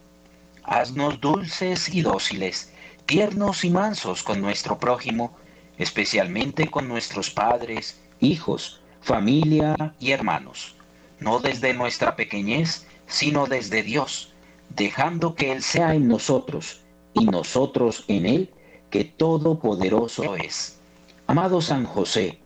Haznos 0.62 1.20
dulces 1.20 1.88
y 1.88 2.02
dóciles, 2.02 2.72
tiernos 3.06 3.64
y 3.64 3.70
mansos 3.70 4.22
con 4.22 4.40
nuestro 4.42 4.78
prójimo, 4.78 5.37
especialmente 5.78 6.68
con 6.70 6.87
nuestros 6.87 7.30
padres, 7.30 7.98
hijos, 8.20 8.80
familia 9.00 9.94
y 9.98 10.11
hermanos, 10.12 10.76
no 11.18 11.38
desde 11.40 11.72
nuestra 11.72 12.14
pequeñez, 12.14 12.87
sino 13.06 13.46
desde 13.46 13.82
Dios, 13.82 14.35
dejando 14.68 15.35
que 15.35 15.50
Él 15.50 15.62
sea 15.62 15.94
en 15.94 16.08
nosotros 16.08 16.82
y 17.14 17.24
nosotros 17.24 18.04
en 18.06 18.26
Él, 18.26 18.50
que 18.90 19.04
todopoderoso 19.04 20.37
es. 20.37 20.78
Amado 21.26 21.62
San 21.62 21.87
José, 21.87 22.38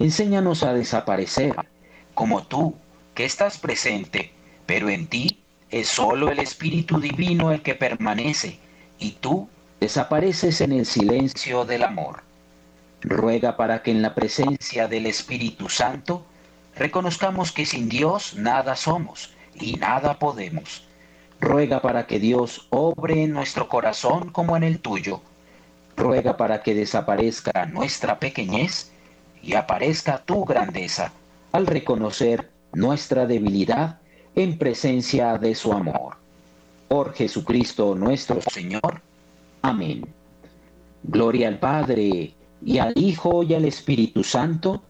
Enséñanos 0.00 0.62
a 0.62 0.72
desaparecer, 0.74 1.56
como 2.14 2.44
tú, 2.44 2.76
que 3.14 3.24
estás 3.24 3.58
presente, 3.58 4.32
pero 4.64 4.88
en 4.90 5.08
ti 5.08 5.42
es 5.70 5.88
solo 5.88 6.30
el 6.30 6.38
Espíritu 6.38 7.00
Divino 7.00 7.50
el 7.50 7.62
que 7.62 7.74
permanece, 7.74 8.60
y 9.00 9.12
tú 9.12 9.48
desapareces 9.80 10.60
en 10.60 10.70
el 10.70 10.86
silencio 10.86 11.64
del 11.64 11.82
amor. 11.82 12.22
Ruega 13.00 13.56
para 13.56 13.82
que 13.82 13.90
en 13.90 14.00
la 14.02 14.14
presencia 14.14 14.86
del 14.86 15.04
Espíritu 15.06 15.68
Santo 15.68 16.24
reconozcamos 16.76 17.50
que 17.50 17.66
sin 17.66 17.88
Dios 17.88 18.34
nada 18.36 18.76
somos 18.76 19.34
y 19.56 19.74
nada 19.74 20.20
podemos. 20.20 20.86
Ruega 21.40 21.82
para 21.82 22.06
que 22.06 22.20
Dios 22.20 22.68
obre 22.70 23.24
en 23.24 23.32
nuestro 23.32 23.68
corazón 23.68 24.30
como 24.30 24.56
en 24.56 24.62
el 24.62 24.78
tuyo. 24.78 25.22
Ruega 25.96 26.36
para 26.36 26.62
que 26.62 26.74
desaparezca 26.76 27.66
nuestra 27.66 28.20
pequeñez 28.20 28.92
y 29.48 29.54
aparezca 29.54 30.18
tu 30.18 30.44
grandeza, 30.44 31.10
al 31.52 31.66
reconocer 31.66 32.50
nuestra 32.74 33.24
debilidad 33.24 33.98
en 34.34 34.58
presencia 34.58 35.38
de 35.38 35.54
su 35.54 35.72
amor. 35.72 36.18
Por 36.86 37.14
Jesucristo 37.14 37.94
nuestro 37.94 38.42
Señor. 38.42 39.00
Amén. 39.62 40.04
Gloria 41.02 41.48
al 41.48 41.58
Padre, 41.58 42.34
y 42.62 42.78
al 42.78 42.92
Hijo, 42.96 43.42
y 43.42 43.54
al 43.54 43.64
Espíritu 43.64 44.22
Santo, 44.22 44.82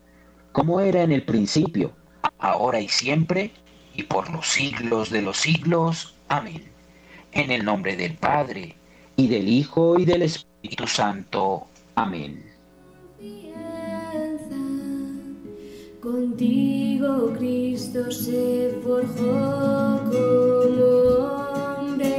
como 0.51 0.81
era 0.81 1.03
en 1.05 1.13
el 1.13 1.23
principio, 1.23 1.93
ahora 2.41 2.81
y 2.81 2.89
siempre, 2.89 3.53
y 3.95 4.03
por 4.03 4.29
los 4.29 4.49
siglos 4.49 5.11
de 5.11 5.23
los 5.23 5.37
siglos. 5.37 6.17
Amén. 6.29 6.65
En 7.31 7.53
el 7.53 7.65
nombre 7.65 7.95
del 7.97 8.15
Padre, 8.17 8.75
y 9.15 9.29
del 9.29 9.49
Hijo, 9.51 10.01
y 10.01 10.05
del 10.05 10.23
Espíritu 10.23 10.89
Santo. 10.89 11.69
Amén. 11.95 12.48
Contigo 16.01 17.33
Cristo 17.37 18.11
se 18.13 18.79
forjó 18.85 19.99
como 20.05 20.85
hombre. 21.75 22.15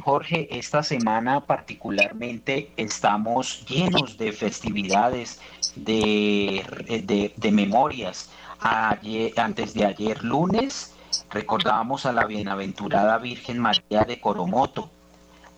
Jorge, 0.00 0.48
esta 0.50 0.82
semana 0.82 1.40
particularmente 1.40 2.70
estamos 2.76 3.64
llenos 3.66 4.16
de 4.18 4.32
festividades, 4.32 5.40
de, 5.76 6.58
eh, 6.88 7.32
de, 7.36 7.52
memorias. 7.52 8.30
Ayer, 8.60 9.38
antes 9.38 9.74
de 9.74 9.84
ayer 9.84 10.22
lunes 10.24 10.94
recordábamos 11.30 12.06
a 12.06 12.12
la 12.12 12.24
bienaventurada 12.24 13.18
Virgen 13.18 13.58
María 13.58 14.02
de 14.06 14.20
Coromoto. 14.20 14.90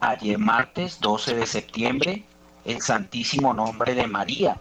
Ayer 0.00 0.38
martes 0.38 1.00
12 1.00 1.34
de 1.34 1.46
septiembre, 1.46 2.24
el 2.64 2.80
Santísimo 2.80 3.54
Nombre 3.54 3.94
de 3.94 4.06
María. 4.06 4.56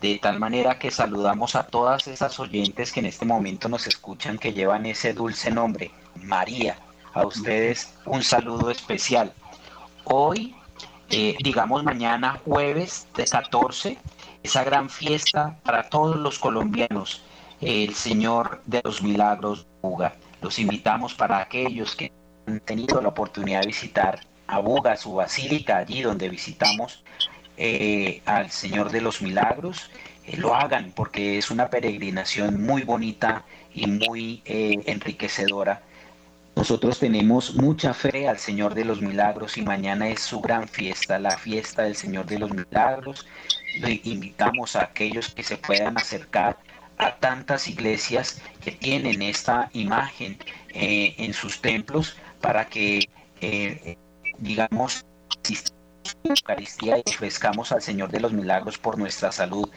De 0.00 0.18
tal 0.20 0.38
manera 0.38 0.78
que 0.78 0.90
saludamos 0.90 1.54
a 1.56 1.66
todas 1.66 2.06
esas 2.06 2.38
oyentes 2.38 2.92
que 2.92 3.00
en 3.00 3.06
este 3.06 3.24
momento 3.24 3.68
nos 3.68 3.86
escuchan 3.86 4.38
que 4.38 4.52
llevan 4.52 4.86
ese 4.86 5.14
dulce 5.14 5.50
nombre, 5.50 5.90
María 6.22 6.76
a 7.16 7.24
ustedes 7.26 7.94
un 8.04 8.22
saludo 8.22 8.70
especial. 8.70 9.32
Hoy, 10.04 10.54
eh, 11.08 11.34
digamos 11.42 11.82
mañana 11.82 12.38
jueves 12.44 13.08
de 13.16 13.24
14, 13.24 13.96
esa 14.42 14.62
gran 14.64 14.90
fiesta 14.90 15.56
para 15.64 15.88
todos 15.88 16.16
los 16.16 16.38
colombianos, 16.38 17.22
el 17.62 17.94
Señor 17.94 18.60
de 18.66 18.82
los 18.84 19.00
Milagros 19.02 19.66
Buga. 19.80 20.12
Los 20.42 20.58
invitamos 20.58 21.14
para 21.14 21.38
aquellos 21.38 21.96
que 21.96 22.12
han 22.46 22.60
tenido 22.60 23.00
la 23.00 23.08
oportunidad 23.08 23.62
de 23.62 23.68
visitar 23.68 24.20
a 24.46 24.58
Buga, 24.58 24.94
su 24.98 25.14
basílica, 25.14 25.78
allí 25.78 26.02
donde 26.02 26.28
visitamos 26.28 27.02
eh, 27.56 28.20
al 28.26 28.50
Señor 28.50 28.90
de 28.90 29.00
los 29.00 29.22
Milagros, 29.22 29.90
eh, 30.26 30.36
lo 30.36 30.54
hagan 30.54 30.92
porque 30.94 31.38
es 31.38 31.50
una 31.50 31.70
peregrinación 31.70 32.60
muy 32.62 32.82
bonita 32.82 33.44
y 33.72 33.86
muy 33.86 34.42
enriquecedora 34.46 35.80
nosotros 36.56 36.98
tenemos 36.98 37.54
mucha 37.54 37.92
fe 37.92 38.26
al 38.26 38.38
Señor 38.38 38.72
de 38.74 38.86
los 38.86 39.02
Milagros 39.02 39.58
y 39.58 39.62
mañana 39.62 40.08
es 40.08 40.20
su 40.22 40.40
gran 40.40 40.66
fiesta, 40.66 41.18
la 41.18 41.36
fiesta 41.36 41.82
del 41.82 41.96
Señor 41.96 42.24
de 42.24 42.38
los 42.38 42.50
Milagros. 42.50 43.26
Le 43.78 44.00
invitamos 44.04 44.74
a 44.74 44.84
aquellos 44.84 45.28
que 45.34 45.42
se 45.42 45.58
puedan 45.58 45.98
acercar 45.98 46.56
a 46.96 47.14
tantas 47.18 47.68
iglesias 47.68 48.40
que 48.62 48.72
tienen 48.72 49.20
esta 49.20 49.68
imagen 49.74 50.38
eh, 50.70 51.14
en 51.18 51.34
sus 51.34 51.60
templos 51.60 52.16
para 52.40 52.64
que, 52.66 53.06
eh, 53.42 53.98
digamos, 54.38 55.04
Eucaristía 56.24 56.96
y 56.96 57.02
ofrezcamos 57.06 57.70
al 57.70 57.82
Señor 57.82 58.10
de 58.10 58.20
los 58.20 58.32
Milagros 58.32 58.78
por 58.78 58.96
nuestra 58.96 59.30
salud. 59.30 59.68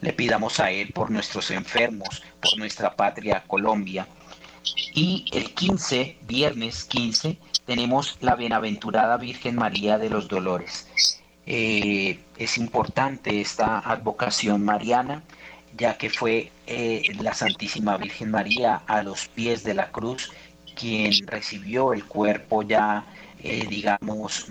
Le 0.00 0.12
pidamos 0.14 0.58
a 0.58 0.70
Él 0.70 0.90
por 0.94 1.10
nuestros 1.10 1.50
enfermos, 1.50 2.22
por 2.40 2.56
nuestra 2.56 2.96
patria 2.96 3.44
Colombia. 3.46 4.08
Y 4.94 5.26
el 5.32 5.52
15, 5.54 6.18
viernes 6.22 6.84
15, 6.84 7.38
tenemos 7.66 8.16
la 8.20 8.34
Bienaventurada 8.34 9.16
Virgen 9.18 9.56
María 9.56 9.98
de 9.98 10.08
los 10.08 10.28
Dolores. 10.28 11.20
Eh, 11.46 12.20
es 12.38 12.56
importante 12.56 13.40
esta 13.42 13.78
advocación 13.80 14.64
mariana, 14.64 15.22
ya 15.76 15.98
que 15.98 16.08
fue 16.08 16.50
eh, 16.66 17.02
la 17.20 17.34
Santísima 17.34 17.96
Virgen 17.98 18.30
María 18.30 18.76
a 18.86 19.02
los 19.02 19.28
pies 19.28 19.64
de 19.64 19.74
la 19.74 19.90
cruz 19.90 20.32
quien 20.76 21.12
recibió 21.28 21.92
el 21.92 22.04
cuerpo 22.04 22.62
ya, 22.64 23.04
eh, 23.44 23.64
digamos, 23.68 24.46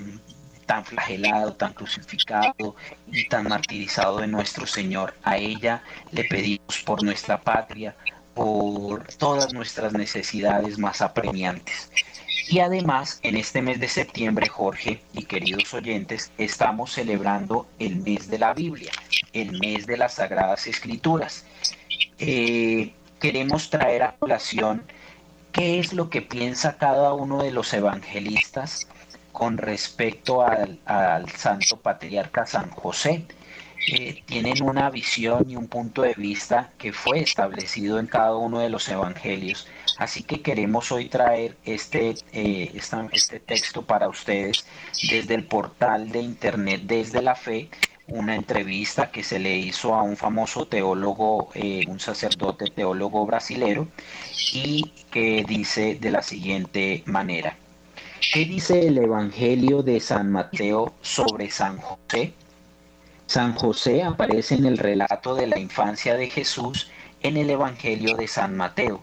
tan 0.66 0.86
flagelado, 0.86 1.52
tan 1.54 1.74
crucificado 1.74 2.76
y 3.12 3.28
tan 3.28 3.50
martirizado 3.50 4.20
de 4.20 4.28
nuestro 4.28 4.66
Señor. 4.66 5.14
A 5.24 5.38
ella 5.38 5.84
le 6.12 6.24
pedimos 6.24 6.80
por 6.86 7.04
nuestra 7.04 7.42
patria, 7.42 7.94
por 8.34 9.06
todas 9.18 9.54
nuestras 9.54 9.94
necesidades 9.94 10.78
más 10.78 11.02
apremiantes. 11.02 11.90
Y 12.50 12.60
además, 12.60 13.20
en 13.24 13.38
este 13.38 13.62
mes 13.62 13.80
de 13.80 13.88
septiembre, 13.88 14.48
Jorge 14.50 15.02
y 15.14 15.24
queridos 15.24 15.74
oyentes, 15.74 16.32
estamos 16.38 16.94
celebrando 16.94 17.68
el 17.80 17.98
mes 17.98 18.30
de 18.30 18.40
la 18.40 18.54
Biblia, 18.54 18.92
el 19.32 19.60
mes 19.60 19.86
de 19.86 19.98
las 19.98 20.16
Sagradas 20.16 20.68
Escrituras. 20.68 21.46
Eh, 22.20 22.94
queremos 23.20 23.70
traer 23.70 24.04
a 24.04 24.16
oración 24.20 24.84
qué 25.52 25.80
es 25.80 25.94
lo 25.94 26.10
que 26.10 26.22
piensa 26.22 26.78
cada 26.78 27.14
uno 27.14 27.42
de 27.44 27.52
los 27.52 27.72
evangelistas 27.74 28.88
con 29.32 29.58
respecto 29.58 30.44
al 30.46 30.80
Santo 31.36 31.78
Patriarca 31.78 32.46
San 32.46 32.70
José 32.72 33.26
tienen 34.28 34.64
una 34.64 34.90
visión 34.90 35.46
y 35.50 35.56
un 35.56 35.68
punto 35.68 36.04
de 36.04 36.14
vista 36.14 36.72
que 36.78 36.94
fue 36.94 37.20
establecido 37.20 38.00
en 38.00 38.08
cada 38.08 38.36
uno 38.36 38.60
de 38.60 38.70
los 38.70 38.88
evangelios. 38.90 39.68
Así 39.98 40.24
que 40.24 40.42
queremos 40.42 40.92
hoy 40.92 41.10
traer 41.10 41.58
este, 41.66 42.16
eh, 42.32 42.72
este 43.12 43.40
texto 43.40 43.82
para 43.86 44.08
ustedes 44.10 44.66
desde 45.10 45.36
el 45.36 45.44
portal 45.46 46.10
de 46.12 46.22
internet 46.22 46.82
Desde 46.86 47.22
la 47.22 47.36
Fe, 47.36 47.70
una 48.08 48.36
entrevista 48.36 49.12
que 49.12 49.24
se 49.24 49.38
le 49.40 49.56
hizo 49.58 49.94
a 49.94 50.02
un 50.02 50.18
famoso 50.18 50.66
teólogo, 50.68 51.50
eh, 51.54 51.84
un 51.88 52.00
sacerdote 52.00 52.66
teólogo 52.74 53.26
brasilero, 53.26 53.88
y 54.56 54.92
que 55.12 55.44
dice 55.48 55.98
de 56.00 56.12
la 56.12 56.22
siguiente 56.22 57.04
manera. 57.06 57.58
¿Qué 58.34 58.46
dice 58.46 58.88
el 58.88 58.98
Evangelio 58.98 59.84
de 59.84 60.00
San 60.00 60.32
Mateo 60.32 60.94
sobre 61.02 61.52
San 61.52 61.78
José? 61.78 62.34
San 63.26 63.54
José 63.56 64.04
aparece 64.04 64.56
en 64.56 64.66
el 64.66 64.78
relato 64.78 65.34
de 65.34 65.48
la 65.48 65.58
infancia 65.58 66.16
de 66.16 66.30
Jesús 66.30 66.92
en 67.22 67.38
el 67.38 67.50
Evangelio 67.50 68.16
de 68.16 68.28
San 68.28 68.56
Mateo. 68.56 69.02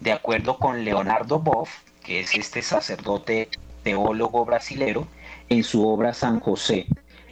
De 0.00 0.12
acuerdo 0.12 0.58
con 0.58 0.84
Leonardo 0.84 1.38
Boff, 1.38 1.70
que 2.04 2.20
es 2.20 2.34
este 2.34 2.62
sacerdote 2.62 3.48
teólogo 3.82 4.44
brasilero, 4.44 5.08
en 5.48 5.64
su 5.64 5.86
obra 5.86 6.12
San 6.14 6.40
José, 6.40 6.86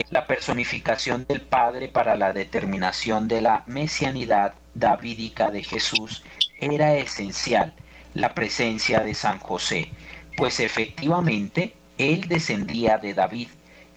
la 0.09 0.25
personificación 0.27 1.25
del 1.27 1.41
Padre 1.41 1.87
para 1.87 2.15
la 2.15 2.31
determinación 2.33 3.27
de 3.27 3.41
la 3.41 3.63
mesianidad 3.67 4.53
davídica 4.75 5.49
de 5.49 5.63
Jesús 5.63 6.23
era 6.59 6.95
esencial 6.95 7.73
la 8.13 8.33
presencia 8.35 8.99
de 8.99 9.13
San 9.15 9.39
José, 9.39 9.89
pues 10.37 10.59
efectivamente 10.59 11.73
él 11.97 12.27
descendía 12.27 12.97
de 12.99 13.13
David 13.15 13.47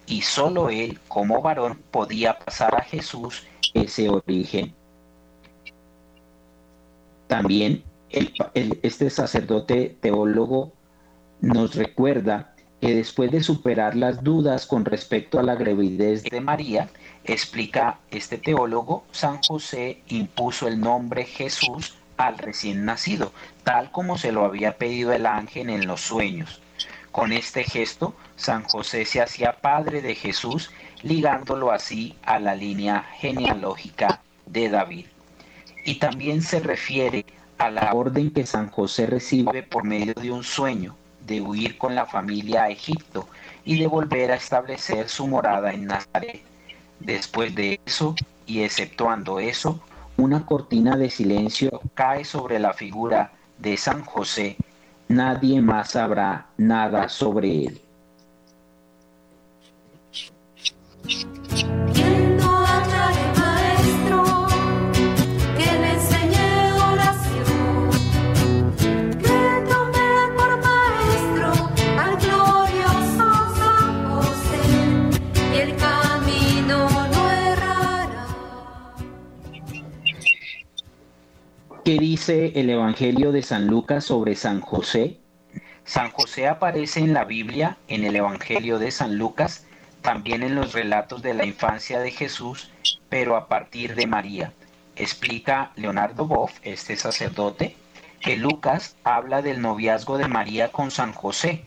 y 0.07 0.21
solo 0.21 0.69
él 0.69 0.99
como 1.07 1.41
varón 1.41 1.79
podía 1.91 2.39
pasar 2.39 2.73
a 2.75 2.81
Jesús 2.81 3.45
ese 3.73 4.09
origen. 4.09 4.73
También 7.27 7.83
este 8.09 9.09
sacerdote 9.09 9.97
teólogo 9.99 10.71
nos 11.41 11.75
recuerda 11.75 12.53
que 12.79 12.95
después 12.95 13.31
de 13.31 13.43
superar 13.43 13.95
las 13.95 14.23
dudas 14.23 14.65
con 14.65 14.85
respecto 14.85 15.39
a 15.39 15.43
la 15.43 15.55
gravidez 15.55 16.23
de 16.23 16.39
María, 16.39 16.89
explica 17.25 17.99
este 18.11 18.37
teólogo, 18.37 19.03
San 19.11 19.39
José 19.43 20.03
impuso 20.07 20.67
el 20.67 20.79
nombre 20.79 21.25
Jesús 21.25 21.95
al 22.15 22.37
recién 22.37 22.85
nacido, 22.85 23.33
tal 23.63 23.91
como 23.91 24.17
se 24.17 24.31
lo 24.31 24.45
había 24.45 24.77
pedido 24.77 25.11
el 25.11 25.25
ángel 25.25 25.69
en 25.69 25.85
los 25.87 26.01
sueños. 26.01 26.61
Con 27.17 27.31
este 27.33 27.63
gesto, 27.63 28.13
San 28.35 28.61
José 28.61 29.03
se 29.03 29.19
hacía 29.19 29.53
padre 29.59 30.03
de 30.03 30.13
Jesús, 30.13 30.69
ligándolo 31.01 31.71
así 31.71 32.15
a 32.23 32.37
la 32.37 32.53
línea 32.53 33.03
genealógica 33.17 34.21
de 34.45 34.69
David. 34.69 35.07
Y 35.83 35.95
también 35.95 36.43
se 36.43 36.59
refiere 36.59 37.25
a 37.57 37.71
la 37.71 37.91
orden 37.91 38.29
que 38.29 38.45
San 38.45 38.69
José 38.69 39.07
recibe 39.07 39.63
por 39.63 39.83
medio 39.83 40.13
de 40.13 40.29
un 40.29 40.43
sueño, 40.43 40.95
de 41.25 41.41
huir 41.41 41.79
con 41.79 41.95
la 41.95 42.05
familia 42.05 42.65
a 42.65 42.69
Egipto 42.69 43.27
y 43.65 43.79
de 43.79 43.87
volver 43.87 44.31
a 44.31 44.35
establecer 44.35 45.09
su 45.09 45.25
morada 45.25 45.73
en 45.73 45.87
Nazaret. 45.87 46.43
Después 46.99 47.55
de 47.55 47.79
eso, 47.87 48.13
y 48.45 48.61
exceptuando 48.61 49.39
eso, 49.39 49.81
una 50.17 50.45
cortina 50.45 50.95
de 50.95 51.09
silencio 51.09 51.81
cae 51.95 52.23
sobre 52.23 52.59
la 52.59 52.73
figura 52.75 53.31
de 53.57 53.75
San 53.75 54.05
José 54.05 54.55
nadie 55.09 55.61
más 55.61 55.91
sabrá 55.91 56.49
nada 56.57 57.07
sobre 57.09 57.65
él. 57.65 57.81
¿Qué 81.87 81.95
dice 81.97 82.51
el 82.55 82.69
Evangelio 82.69 83.31
de 83.31 83.41
San 83.41 83.67
Lucas 83.67 84.03
sobre 84.03 84.35
San 84.35 84.59
José? 84.59 85.19
San 85.85 86.11
José 86.11 86.45
aparece 86.49 86.99
en 86.99 87.13
la 87.13 87.23
Biblia, 87.23 87.77
en 87.87 88.03
el 88.03 88.17
Evangelio 88.17 88.77
de 88.77 88.91
San 88.91 89.17
Lucas, 89.17 89.65
también 90.01 90.43
en 90.43 90.53
los 90.55 90.73
relatos 90.73 91.21
de 91.21 91.33
la 91.33 91.45
infancia 91.45 92.01
de 92.01 92.11
Jesús, 92.11 92.71
pero 93.07 93.37
a 93.37 93.47
partir 93.47 93.95
de 93.95 94.05
María. 94.05 94.51
Explica 94.97 95.71
Leonardo 95.77 96.25
Boff, 96.25 96.51
este 96.63 96.97
sacerdote, 96.97 97.77
que 98.19 98.35
Lucas 98.35 98.97
habla 99.05 99.41
del 99.41 99.61
noviazgo 99.61 100.17
de 100.17 100.27
María 100.27 100.73
con 100.73 100.91
San 100.91 101.13
José, 101.13 101.63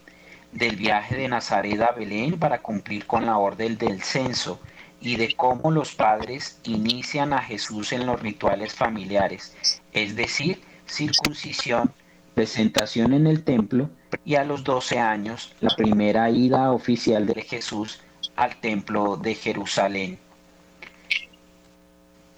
del 0.52 0.76
viaje 0.76 1.16
de 1.16 1.28
Nazaret 1.28 1.80
a 1.80 1.92
Belén 1.92 2.38
para 2.38 2.58
cumplir 2.58 3.06
con 3.06 3.24
la 3.24 3.38
orden 3.38 3.78
del 3.78 4.02
censo, 4.02 4.60
y 5.00 5.16
de 5.16 5.34
cómo 5.34 5.70
los 5.70 5.94
padres 5.94 6.58
inician 6.64 7.32
a 7.32 7.40
Jesús 7.42 7.92
en 7.92 8.06
los 8.06 8.20
rituales 8.20 8.74
familiares, 8.74 9.54
es 9.92 10.14
decir, 10.14 10.60
circuncisión, 10.86 11.92
presentación 12.34 13.14
en 13.14 13.26
el 13.26 13.42
templo 13.42 13.90
y 14.24 14.34
a 14.34 14.44
los 14.44 14.62
12 14.64 14.98
años 14.98 15.52
la 15.60 15.74
primera 15.76 16.30
ida 16.30 16.72
oficial 16.72 17.26
de 17.26 17.42
Jesús 17.42 18.00
al 18.36 18.60
templo 18.60 19.16
de 19.16 19.34
Jerusalén. 19.34 20.18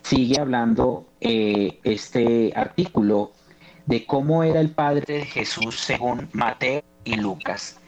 Sigue 0.02 0.40
hablando 0.40 1.06
eh, 1.20 1.78
este 1.84 2.52
artículo 2.54 3.32
de 3.86 4.04
cómo 4.04 4.42
era 4.44 4.60
el 4.60 4.70
padre 4.70 5.18
de 5.20 5.24
Jesús 5.26 5.80
según 5.80 6.28
Mateo 6.32 6.82
y 7.04 7.16
Lucas. 7.16 7.78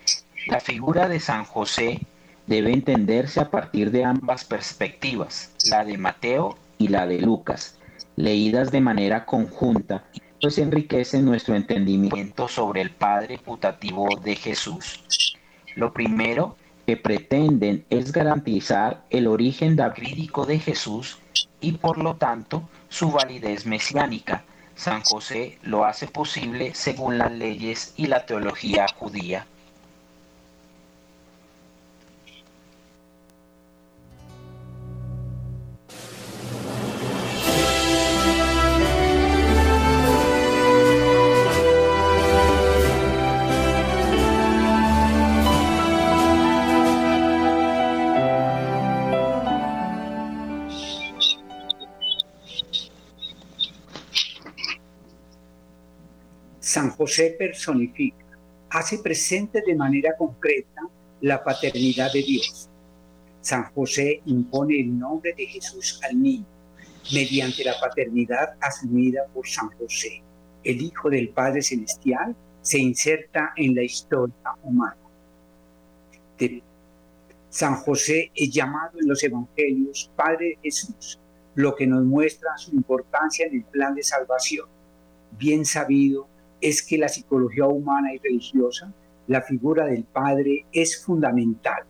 La 0.47 0.61
figura 0.61 1.09
de 1.09 1.20
San 1.20 1.45
José 1.45 2.01
debe 2.47 2.72
entenderse 2.72 3.40
a 3.40 3.51
partir 3.51 3.90
de 3.90 4.05
ambas 4.05 4.45
perspectivas, 4.45 5.53
la 5.70 5.84
de 5.84 5.97
Mateo 5.97 6.57
y 6.78 6.88
la 6.88 7.07
de 7.07 7.20
Lucas, 7.20 7.78
leídas 8.16 8.70
de 8.70 8.80
manera 8.80 9.24
conjunta, 9.24 10.05
pues 10.40 10.59
enriquece 10.59 11.22
nuestro 11.22 11.55
entendimiento 11.55 12.49
sobre 12.49 12.82
el 12.82 12.90
Padre 12.90 13.38
putativo 13.38 14.09
de 14.22 14.36
Jesús. 14.36 15.38
Lo 15.74 15.92
primero 15.95 16.57
que 16.86 16.97
pretenden 16.99 17.86
es 17.88 18.12
garantizar 18.12 19.05
el 19.09 19.26
origen 19.26 19.74
davídico 19.74 20.45
de 20.45 20.59
Jesús 20.59 21.18
y 21.62 21.72
por 21.72 21.97
lo 21.97 22.16
tanto 22.16 22.68
su 22.90 23.11
validez 23.11 23.64
mesiánica. 23.64 24.45
San 24.76 25.01
José 25.03 25.59
lo 25.62 25.86
hace 25.86 26.09
posible 26.09 26.74
según 26.74 27.16
las 27.16 27.32
leyes 27.32 27.95
y 27.97 28.07
la 28.09 28.26
teología 28.26 28.84
judía. 28.99 29.47
José 57.07 57.30
personifica, 57.38 58.24
hace 58.70 58.96
presente 58.98 59.62
de 59.66 59.74
manera 59.74 60.16
concreta 60.16 60.82
la 61.20 61.42
paternidad 61.44 62.11
de 62.12 62.22
Dios. 62.22 62.70
San 63.42 63.64
José 63.74 64.22
impone 64.24 64.80
el 64.80 64.98
nombre 64.98 65.34
de 65.36 65.44
Jesús 65.46 66.00
al 66.09 66.20
niño 66.22 66.46
mediante 67.12 67.62
la 67.62 67.78
paternidad 67.78 68.55
asumida 68.59 69.26
por 69.34 69.46
San 69.46 69.68
José. 69.78 70.22
El 70.62 70.80
Hijo 70.80 71.11
del 71.11 71.28
Padre 71.28 71.61
Celestial 71.61 72.34
se 72.62 72.78
inserta 72.78 73.50
en 73.57 73.74
la 73.74 73.82
historia 73.82 74.34
humana. 74.62 74.96
San 77.50 77.74
José 77.74 78.32
es 78.34 78.50
llamado 78.50 78.98
en 78.98 79.07
los 79.09 79.22
Evangelios 79.22 80.11
Padre 80.16 80.57
Jesús, 80.62 81.18
lo 81.55 81.76
que 81.76 81.86
nos 81.86 82.02
muestra 82.02 82.57
su 82.57 82.74
importancia 82.74 83.46
en 83.46 83.57
el 83.57 83.64
plan 83.64 83.94
de 83.94 84.02
salvación. 84.02 84.66
Bien 85.32 85.66
sabido 85.66 86.28
es 86.65 86.83
que 86.83 86.97
la 86.97 87.09
psicología 87.09 87.67
humana 87.67 88.15
y 88.15 88.19
religiosa, 88.25 88.91
la 89.27 89.43
figura 89.43 89.85
del 89.85 90.03
padre 90.05 90.65
es 90.73 91.05
fundamental. 91.05 91.83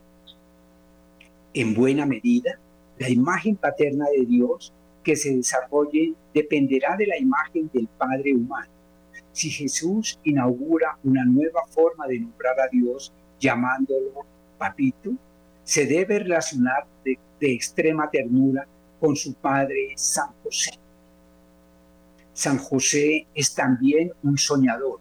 En 1.53 1.75
buena 1.75 2.05
medida, 2.07 2.59
la 2.99 3.09
imagen 3.09 3.55
paterna 3.55 4.05
de 4.19 4.27
Dios 4.27 4.73
que 5.05 5.15
se 5.15 5.37
desarrolle 5.37 6.15
dependerá 6.35 6.97
de 6.97 7.07
la 7.07 7.17
imagen 7.17 7.71
del 7.73 7.87
Padre 7.97 8.35
humano. 8.35 8.73
Si 9.31 9.49
Jesús 9.49 10.19
inaugura 10.25 10.99
una 11.05 11.25
nueva 11.25 11.63
forma 11.71 12.09
de 12.09 12.19
nombrar 12.19 12.59
a 12.59 12.67
Dios 12.67 13.13
llamándolo 13.39 14.23
papito, 14.59 15.13
se 15.63 15.87
debe 15.87 16.19
relacionar 16.19 16.85
de, 17.05 17.17
de 17.39 17.53
extrema 17.53 18.11
ternura 18.11 18.67
con 18.99 19.15
su 19.15 19.35
Padre 19.35 19.93
San 19.95 20.31
José. 20.43 20.73
San 22.35 22.59
José 22.59 23.27
es 23.35 23.55
también 23.55 24.11
un 24.25 24.37
soñador, 24.37 24.99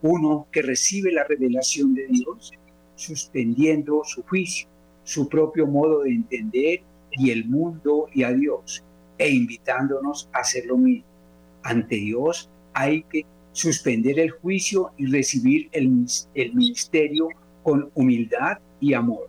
uno 0.00 0.46
que 0.50 0.62
recibe 0.62 1.12
la 1.12 1.24
revelación 1.24 1.94
de 1.94 2.06
Dios, 2.08 2.52
suspendiendo 2.94 4.02
su 4.02 4.22
juicio, 4.22 4.66
su 5.04 5.28
propio 5.28 5.66
modo 5.66 6.00
de 6.00 6.10
entender 6.12 6.80
y 7.12 7.30
el 7.30 7.44
mundo 7.46 8.08
y 8.14 8.22
a 8.22 8.32
Dios, 8.32 8.82
e 9.18 9.28
invitándonos 9.28 10.30
a 10.32 10.38
hacer 10.38 10.64
lo 10.66 10.78
mismo. 10.78 11.04
Ante 11.64 11.96
Dios 11.96 12.48
hay 12.72 13.02
que 13.04 13.26
suspender 13.52 14.18
el 14.18 14.30
juicio 14.30 14.92
y 14.96 15.04
recibir 15.04 15.68
el, 15.72 15.88
ministerio 16.54 17.28
con 17.62 17.90
humildad 17.94 18.56
y 18.80 18.94
amor. 18.94 19.28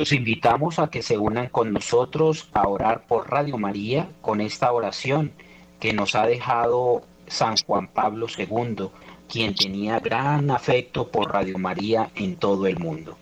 Los 0.00 0.12
invitamos 0.14 0.78
a 0.78 0.88
que 0.88 1.02
se 1.02 1.18
unan 1.18 1.48
con 1.50 1.74
nosotros 1.74 2.48
a 2.54 2.66
orar 2.66 3.04
por 3.06 3.28
Radio 3.30 3.58
María 3.58 4.08
con 4.22 4.40
esta 4.40 4.72
oración 4.72 5.30
que 5.78 5.92
nos 5.92 6.14
ha 6.14 6.24
dejado 6.26 7.02
San 7.26 7.56
Juan 7.66 7.86
Pablo 7.86 8.26
II, 8.34 8.88
quien 9.30 9.54
tenía 9.54 10.00
gran 10.00 10.50
afecto 10.50 11.10
por 11.10 11.34
Radio 11.34 11.58
María 11.58 12.08
en 12.14 12.36
todo 12.36 12.66
el 12.66 12.78
mundo. 12.78 13.18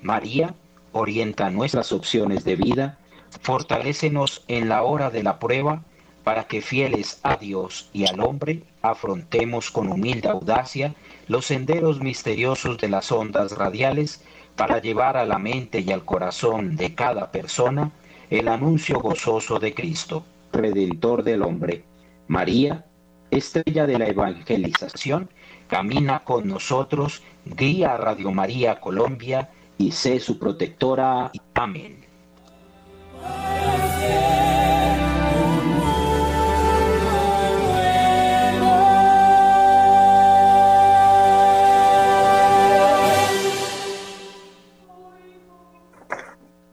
María 0.00 0.54
orienta 0.92 1.50
nuestras 1.50 1.92
opciones 1.92 2.42
de 2.42 2.56
vida, 2.56 2.98
fortalécenos 3.42 4.44
en 4.48 4.70
la 4.70 4.84
hora 4.84 5.10
de 5.10 5.22
la 5.22 5.38
prueba 5.38 5.82
para 6.24 6.44
que 6.44 6.62
fieles 6.62 7.20
a 7.22 7.36
Dios 7.36 7.90
y 7.92 8.06
al 8.06 8.20
hombre 8.20 8.62
afrontemos 8.80 9.70
con 9.70 9.92
humilde 9.92 10.26
audacia 10.30 10.94
los 11.26 11.44
senderos 11.44 12.00
misteriosos 12.00 12.78
de 12.78 12.88
las 12.88 13.12
ondas 13.12 13.52
radiales 13.52 14.24
para 14.58 14.80
llevar 14.82 15.16
a 15.16 15.24
la 15.24 15.38
mente 15.38 15.80
y 15.86 15.92
al 15.92 16.04
corazón 16.04 16.74
de 16.76 16.92
cada 16.94 17.30
persona 17.30 17.92
el 18.28 18.48
anuncio 18.48 18.98
gozoso 19.00 19.58
de 19.60 19.72
Cristo, 19.72 20.24
Redentor 20.52 21.22
del 21.22 21.42
hombre. 21.42 21.84
María, 22.26 22.84
estrella 23.30 23.86
de 23.86 23.98
la 24.00 24.08
evangelización, 24.08 25.30
camina 25.68 26.24
con 26.24 26.48
nosotros, 26.48 27.22
guía 27.44 27.94
a 27.94 27.98
Radio 27.98 28.32
María 28.32 28.80
Colombia 28.80 29.50
y 29.78 29.92
sé 29.92 30.18
su 30.18 30.38
protectora. 30.40 31.30
Amén. 31.54 32.07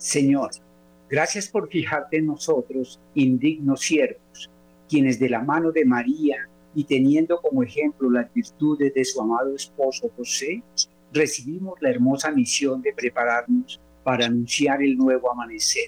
Señor, 0.06 0.51
gracias 1.10 1.47
por 1.47 1.68
fijarte 1.68 2.18
en 2.18 2.28
nosotros, 2.28 2.99
indignos 3.16 3.82
siervos, 3.82 4.51
quienes 4.88 5.18
de 5.20 5.30
la 5.30 5.41
mano 5.41 5.72
de 5.72 5.84
María 5.84 6.47
y 6.76 6.84
teniendo 6.84 7.41
como 7.41 7.64
ejemplo 7.64 8.12
las 8.12 8.32
virtudes 8.32 8.93
de 8.93 9.03
su 9.03 9.20
amado 9.20 9.56
esposo 9.56 10.12
José, 10.16 10.62
recibimos 11.12 11.82
la 11.82 11.89
hermosa 11.89 12.30
misión 12.30 12.84
de 12.84 12.93
prepararnos 12.93 13.82
para 14.03 14.28
anunciar 14.28 14.84
el 14.84 14.95
nuevo 14.95 15.32
amanecer. 15.32 15.86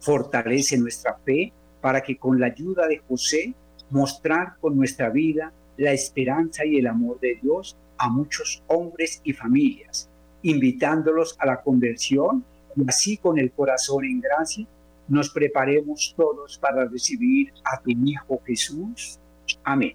Fortalece 0.00 0.78
nuestra 0.78 1.18
fe 1.22 1.52
para 1.82 2.00
que 2.02 2.16
con 2.16 2.40
la 2.40 2.46
ayuda 2.46 2.86
de 2.88 3.02
José 3.06 3.52
mostrar 3.90 4.54
con 4.62 4.76
nuestra 4.78 5.10
vida 5.10 5.52
la 5.76 5.92
esperanza 5.92 6.64
y 6.64 6.78
el 6.78 6.86
amor 6.86 7.20
de 7.20 7.38
Dios 7.42 7.76
a 7.98 8.08
muchos 8.08 8.62
hombres 8.68 9.20
y 9.24 9.34
familias, 9.34 10.08
invitándolos 10.40 11.36
a 11.38 11.44
la 11.44 11.60
conversión 11.60 12.46
y 12.76 12.84
así 12.88 13.16
con 13.16 13.38
el 13.38 13.50
corazón 13.52 14.04
en 14.04 14.20
gracia 14.20 14.66
nos 15.08 15.28
preparemos 15.30 16.14
todos 16.16 16.58
para 16.58 16.84
recibir 16.86 17.52
a 17.64 17.78
tu 17.82 17.90
Hijo 17.90 18.40
Jesús. 18.46 19.18
Amén. 19.64 19.94